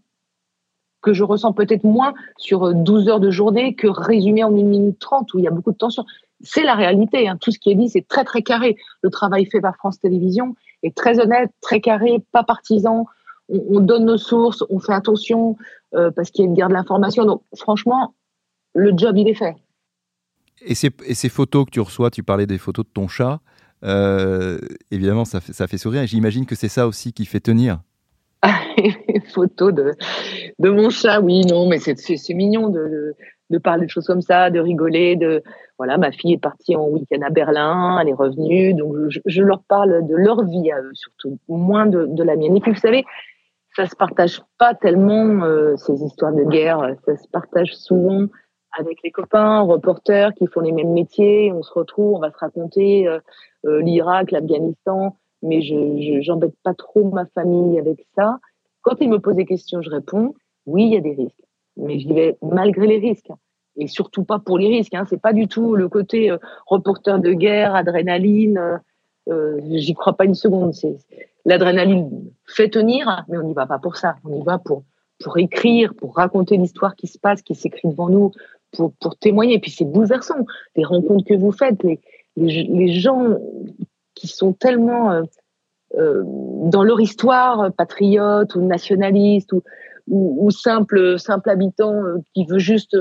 que 1.05 1.13
je 1.13 1.23
ressens 1.23 1.53
peut-être 1.53 1.83
moins 1.83 2.15
sur 2.37 2.73
12 2.73 3.09
heures 3.09 3.19
de 3.19 3.29
journée 3.29 3.75
que 3.75 3.87
résumé 3.87 4.43
en 4.43 4.55
une 4.55 4.67
minute 4.67 4.97
trente 4.97 5.33
où 5.35 5.39
il 5.39 5.45
y 5.45 5.47
a 5.47 5.51
beaucoup 5.51 5.71
de 5.71 5.77
tension. 5.77 6.03
C'est 6.41 6.63
la 6.63 6.73
réalité. 6.73 7.29
Hein. 7.29 7.37
Tout 7.39 7.51
ce 7.51 7.59
qui 7.59 7.69
est 7.69 7.75
dit, 7.75 7.89
c'est 7.89 8.07
très, 8.07 8.23
très 8.23 8.41
carré. 8.41 8.75
Le 9.03 9.11
travail 9.11 9.45
fait 9.45 9.61
par 9.61 9.75
France 9.75 9.99
Télévisions 9.99 10.55
est 10.81 10.97
très 10.97 11.19
honnête, 11.19 11.51
très 11.61 11.79
carré, 11.79 12.23
pas 12.31 12.43
partisan 12.43 13.05
on, 13.47 13.79
donne 13.79 14.05
nos 14.05 14.17
sources, 14.17 14.63
on 14.71 14.79
fait 14.79 14.93
attention 14.93 15.55
euh, 15.93 16.09
parce 16.09 16.31
qu'il 16.31 16.43
y 16.43 16.47
a 16.47 16.49
une 16.49 16.55
guerre 16.55 16.69
de 16.69 16.73
l'information. 16.73 17.25
Donc, 17.25 17.43
franchement, 17.55 18.15
le 18.73 18.91
job, 18.97 19.15
il 19.17 19.27
est 19.27 19.35
fait. 19.35 19.55
Et 20.61 20.73
ces, 20.73 20.89
ces, 21.13 21.29
photos 21.29 21.65
que 21.65 21.69
tu 21.69 21.79
reçois, 21.79 22.09
tu 22.09 22.23
parlais 22.23 22.47
des 22.47 22.57
photos 22.57 22.85
de 22.85 22.89
ton 22.91 23.07
chat, 23.07 23.39
euh, 23.83 24.57
évidemment, 24.89 25.25
ça 25.25 25.41
fait, 25.41 25.53
ça 25.53 25.67
fait 25.67 25.77
sourire. 25.77 26.01
Et 26.01 26.07
j'imagine 26.07 26.47
que 26.47 26.55
c'est 26.55 26.69
ça 26.69 26.87
aussi 26.87 27.13
qui 27.13 27.25
fait 27.25 27.39
tenir. 27.39 27.81
photos 29.33 29.73
de, 29.73 29.93
de 30.59 30.69
mon 30.69 30.89
chat, 30.89 31.19
oui, 31.21 31.41
non, 31.45 31.67
mais 31.67 31.79
c'est 31.79 32.33
mignon 32.33 32.69
de, 32.69 33.15
de, 33.49 33.57
parler 33.57 33.85
de 33.85 33.91
choses 33.91 34.07
comme 34.07 34.21
ça, 34.21 34.49
de 34.49 34.59
rigoler. 34.59 35.15
De 35.15 35.43
voilà, 35.77 35.97
ma 35.97 36.11
fille 36.11 36.33
est 36.33 36.41
partie 36.41 36.75
en 36.75 36.87
week-end 36.87 37.21
à 37.21 37.29
Berlin, 37.29 37.99
elle 38.01 38.09
est 38.09 38.13
revenue, 38.13 38.73
donc 38.73 38.95
je, 39.09 39.19
je, 39.25 39.41
leur 39.41 39.63
parle 39.63 40.07
de 40.07 40.15
leur 40.15 40.43
vie 40.43 40.71
à 40.71 40.79
eux, 40.81 40.93
surtout 40.93 41.37
moins 41.47 41.85
de, 41.85 42.05
de 42.07 42.23
la 42.23 42.35
mienne. 42.35 42.55
Et 42.55 42.61
puis 42.61 42.71
vous 42.71 42.79
savez, 42.79 43.05
ça 43.75 43.85
se 43.87 43.95
partage 43.95 44.41
pas 44.57 44.73
tellement 44.73 45.43
euh, 45.43 45.75
ces 45.75 46.01
histoires 46.03 46.33
de 46.33 46.43
guerre. 46.43 46.95
Ça 47.05 47.17
se 47.17 47.27
partage 47.27 47.75
souvent 47.75 48.27
avec 48.77 48.99
les 49.03 49.11
copains, 49.11 49.61
reporters 49.61 50.33
qui 50.33 50.47
font 50.47 50.61
les 50.61 50.71
mêmes 50.71 50.93
métiers. 50.93 51.51
On 51.53 51.61
se 51.61 51.73
retrouve, 51.73 52.15
on 52.15 52.19
va 52.19 52.31
se 52.31 52.37
raconter 52.37 53.07
euh, 53.07 53.19
euh, 53.65 53.81
l'Irak, 53.81 54.31
l'Afghanistan, 54.31 55.17
mais 55.45 55.61
je 55.61 56.21
j'embête 56.21 56.55
pas 56.63 56.73
trop 56.73 57.09
ma 57.09 57.25
famille 57.27 57.79
avec 57.79 58.05
ça. 58.15 58.39
Quand 58.81 58.95
ils 58.99 59.09
me 59.09 59.19
posent 59.19 59.35
des 59.35 59.45
questions, 59.45 59.81
je 59.81 59.89
réponds 59.89 60.33
oui, 60.65 60.85
il 60.85 60.93
y 60.93 60.97
a 60.97 61.01
des 61.01 61.13
risques, 61.13 61.43
mais 61.77 61.99
j'y 61.99 62.11
vais 62.11 62.37
malgré 62.41 62.87
les 62.87 62.97
risques 62.97 63.29
et 63.77 63.87
surtout 63.87 64.23
pas 64.23 64.39
pour 64.39 64.57
les 64.57 64.67
risques. 64.67 64.95
Hein. 64.95 65.05
C'est 65.09 65.21
pas 65.21 65.33
du 65.33 65.47
tout 65.47 65.75
le 65.75 65.89
côté 65.89 66.35
reporter 66.65 67.19
de 67.19 67.33
guerre, 67.33 67.75
adrénaline. 67.75 68.81
J'y 69.27 69.93
crois 69.93 70.13
pas 70.13 70.25
une 70.25 70.33
seconde. 70.33 70.73
L'adrénaline 71.45 72.31
fait 72.45 72.69
tenir, 72.69 73.25
mais 73.27 73.37
on 73.37 73.43
n'y 73.43 73.53
va 73.53 73.67
pas 73.67 73.79
pour 73.79 73.97
ça. 73.97 74.15
On 74.23 74.41
y 74.41 74.43
va 74.43 74.57
pour, 74.57 74.83
pour 75.23 75.37
écrire, 75.37 75.93
pour 75.93 76.15
raconter 76.15 76.57
l'histoire 76.57 76.95
qui 76.95 77.07
se 77.07 77.19
passe, 77.19 77.41
qui 77.41 77.53
s'écrit 77.53 77.89
devant 77.89 78.09
nous, 78.09 78.31
pour, 78.71 78.93
pour 78.93 79.15
témoigner. 79.17 79.55
Et 79.55 79.59
puis 79.59 79.71
c'est 79.71 79.85
bouleversant, 79.85 80.45
les 80.75 80.83
rencontres 80.83 81.25
que 81.25 81.35
vous 81.35 81.51
faites, 81.51 81.83
les, 81.83 81.99
les, 82.35 82.93
gens 82.93 83.37
qui 84.15 84.27
sont 84.27 84.53
tellement 84.53 85.11
euh, 85.11 85.21
euh, 85.97 86.23
dans 86.25 86.83
leur 86.83 86.99
histoire, 86.99 87.71
patriotes 87.73 88.55
ou 88.55 88.61
nationalistes 88.61 89.53
ou, 89.53 89.61
ou, 90.07 90.49
simple, 90.51 91.19
simple 91.19 91.49
habitant 91.49 91.93
euh, 91.93 92.17
qui 92.33 92.45
veut 92.45 92.59
juste 92.59 92.97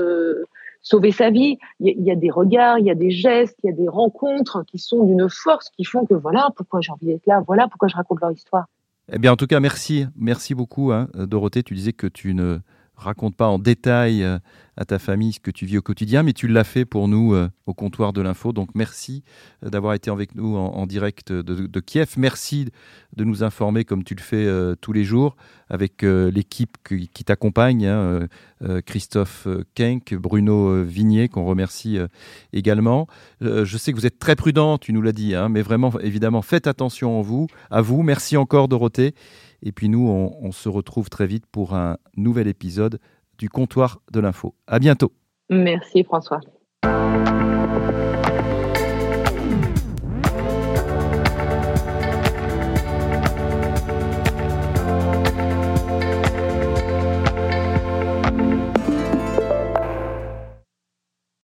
sauver 0.81 1.11
sa 1.11 1.31
vie. 1.31 1.57
Il 1.79 2.03
y, 2.03 2.11
a 2.11 2.15
des 2.15 2.29
regards, 2.29 2.77
il 2.77 2.85
y 2.85 2.91
a 2.91 2.95
des 2.95 3.09
gestes, 3.09 3.57
il 3.63 3.71
y 3.71 3.73
a 3.73 3.75
des 3.75 3.87
rencontres 3.87 4.63
qui 4.67 4.77
sont 4.77 5.03
d'une 5.03 5.27
force 5.29 5.69
qui 5.69 5.83
font 5.83 6.05
que 6.05 6.13
voilà 6.13 6.49
pourquoi 6.55 6.81
j'ai 6.81 6.91
envie 6.91 7.07
d'être 7.07 7.25
là, 7.25 7.43
voilà 7.45 7.67
pourquoi 7.67 7.87
je 7.87 7.95
raconte 7.95 8.21
leur 8.21 8.31
histoire. 8.31 8.65
Eh 9.11 9.17
bien, 9.17 9.31
en 9.31 9.35
tout 9.35 9.47
cas, 9.47 9.59
merci, 9.59 10.05
merci 10.15 10.55
beaucoup, 10.55 10.91
hein, 10.91 11.07
Dorothée. 11.15 11.63
Tu 11.63 11.73
disais 11.73 11.93
que 11.93 12.07
tu 12.07 12.33
ne 12.33 12.59
racontes 12.97 13.35
pas 13.35 13.47
en 13.47 13.59
détail 13.59 14.23
euh, 14.23 14.39
à 14.77 14.83
ta 14.83 14.99
famille 14.99 15.31
ce 15.31 15.39
que 15.39 15.51
tu 15.51 15.65
vis 15.65 15.77
au 15.77 15.81
quotidien, 15.81 16.23
mais 16.23 16.33
tu 16.33 16.47
l'as 16.47 16.63
fait 16.63 16.83
pour 16.83 17.07
nous 17.07 17.33
euh, 17.33 17.49
au 17.65 17.73
comptoir 17.73 18.11
de 18.13 18.21
l'info. 18.21 18.51
Donc 18.51 18.69
merci 18.75 19.23
euh, 19.63 19.69
d'avoir 19.69 19.93
été 19.93 20.11
avec 20.11 20.35
nous 20.35 20.55
en, 20.55 20.85
direct 20.85 21.31
de, 21.31 21.79
Kiev. 21.79 22.15
Merci 22.17 22.69
de 23.15 23.23
nous 23.23 23.43
informer 23.43 23.85
comme 23.85 24.03
tu 24.03 24.15
le 24.15 24.21
fais 24.21 24.47
tous 24.81 24.93
les 24.93 25.03
jours 25.03 25.35
avec 25.69 26.03
l'équipe 26.03 26.77
qui, 26.87 27.23
t'accompagne, 27.23 27.87
hein, 27.87 28.27
Christophe 28.85 29.47
Kenk, 29.73 30.13
Bruno 30.13 30.83
Vignier, 30.83 31.27
qu'on 31.27 31.45
remercie 31.45 31.97
également. 32.53 33.07
je 33.41 33.77
sais 33.77 33.91
que 33.91 33.97
vous 33.97 34.05
êtes 34.05 34.19
très 34.19 34.35
prudent, 34.35 34.77
tu 34.77 34.93
nous 34.93 35.01
l'as 35.01 35.11
dit, 35.11 35.33
hein, 35.33 35.49
mais 35.49 35.61
vraiment, 35.61 35.91
évidemment, 35.99 36.41
faites 36.41 36.67
attention 36.67 37.19
à 37.19 37.23
vous. 37.23 37.47
À 37.71 37.81
vous. 37.81 38.03
Merci 38.03 38.37
encore, 38.37 38.67
Dorothée. 38.67 39.15
Et 39.65 39.71
puis 39.71 39.89
nous, 39.89 40.07
on, 40.07 40.51
se 40.51 40.69
retrouve 40.69 41.09
très 41.09 41.25
vite 41.25 41.45
pour 41.47 41.73
un 41.73 41.97
nouvel 42.15 42.47
épisode 42.47 42.99
du 43.39 43.49
comptoir 43.49 43.99
de 44.11 44.19
l'info. 44.19 44.53
À 44.67 44.77
bientôt. 44.79 45.11
Merci 45.49 46.03
François. 46.03 46.39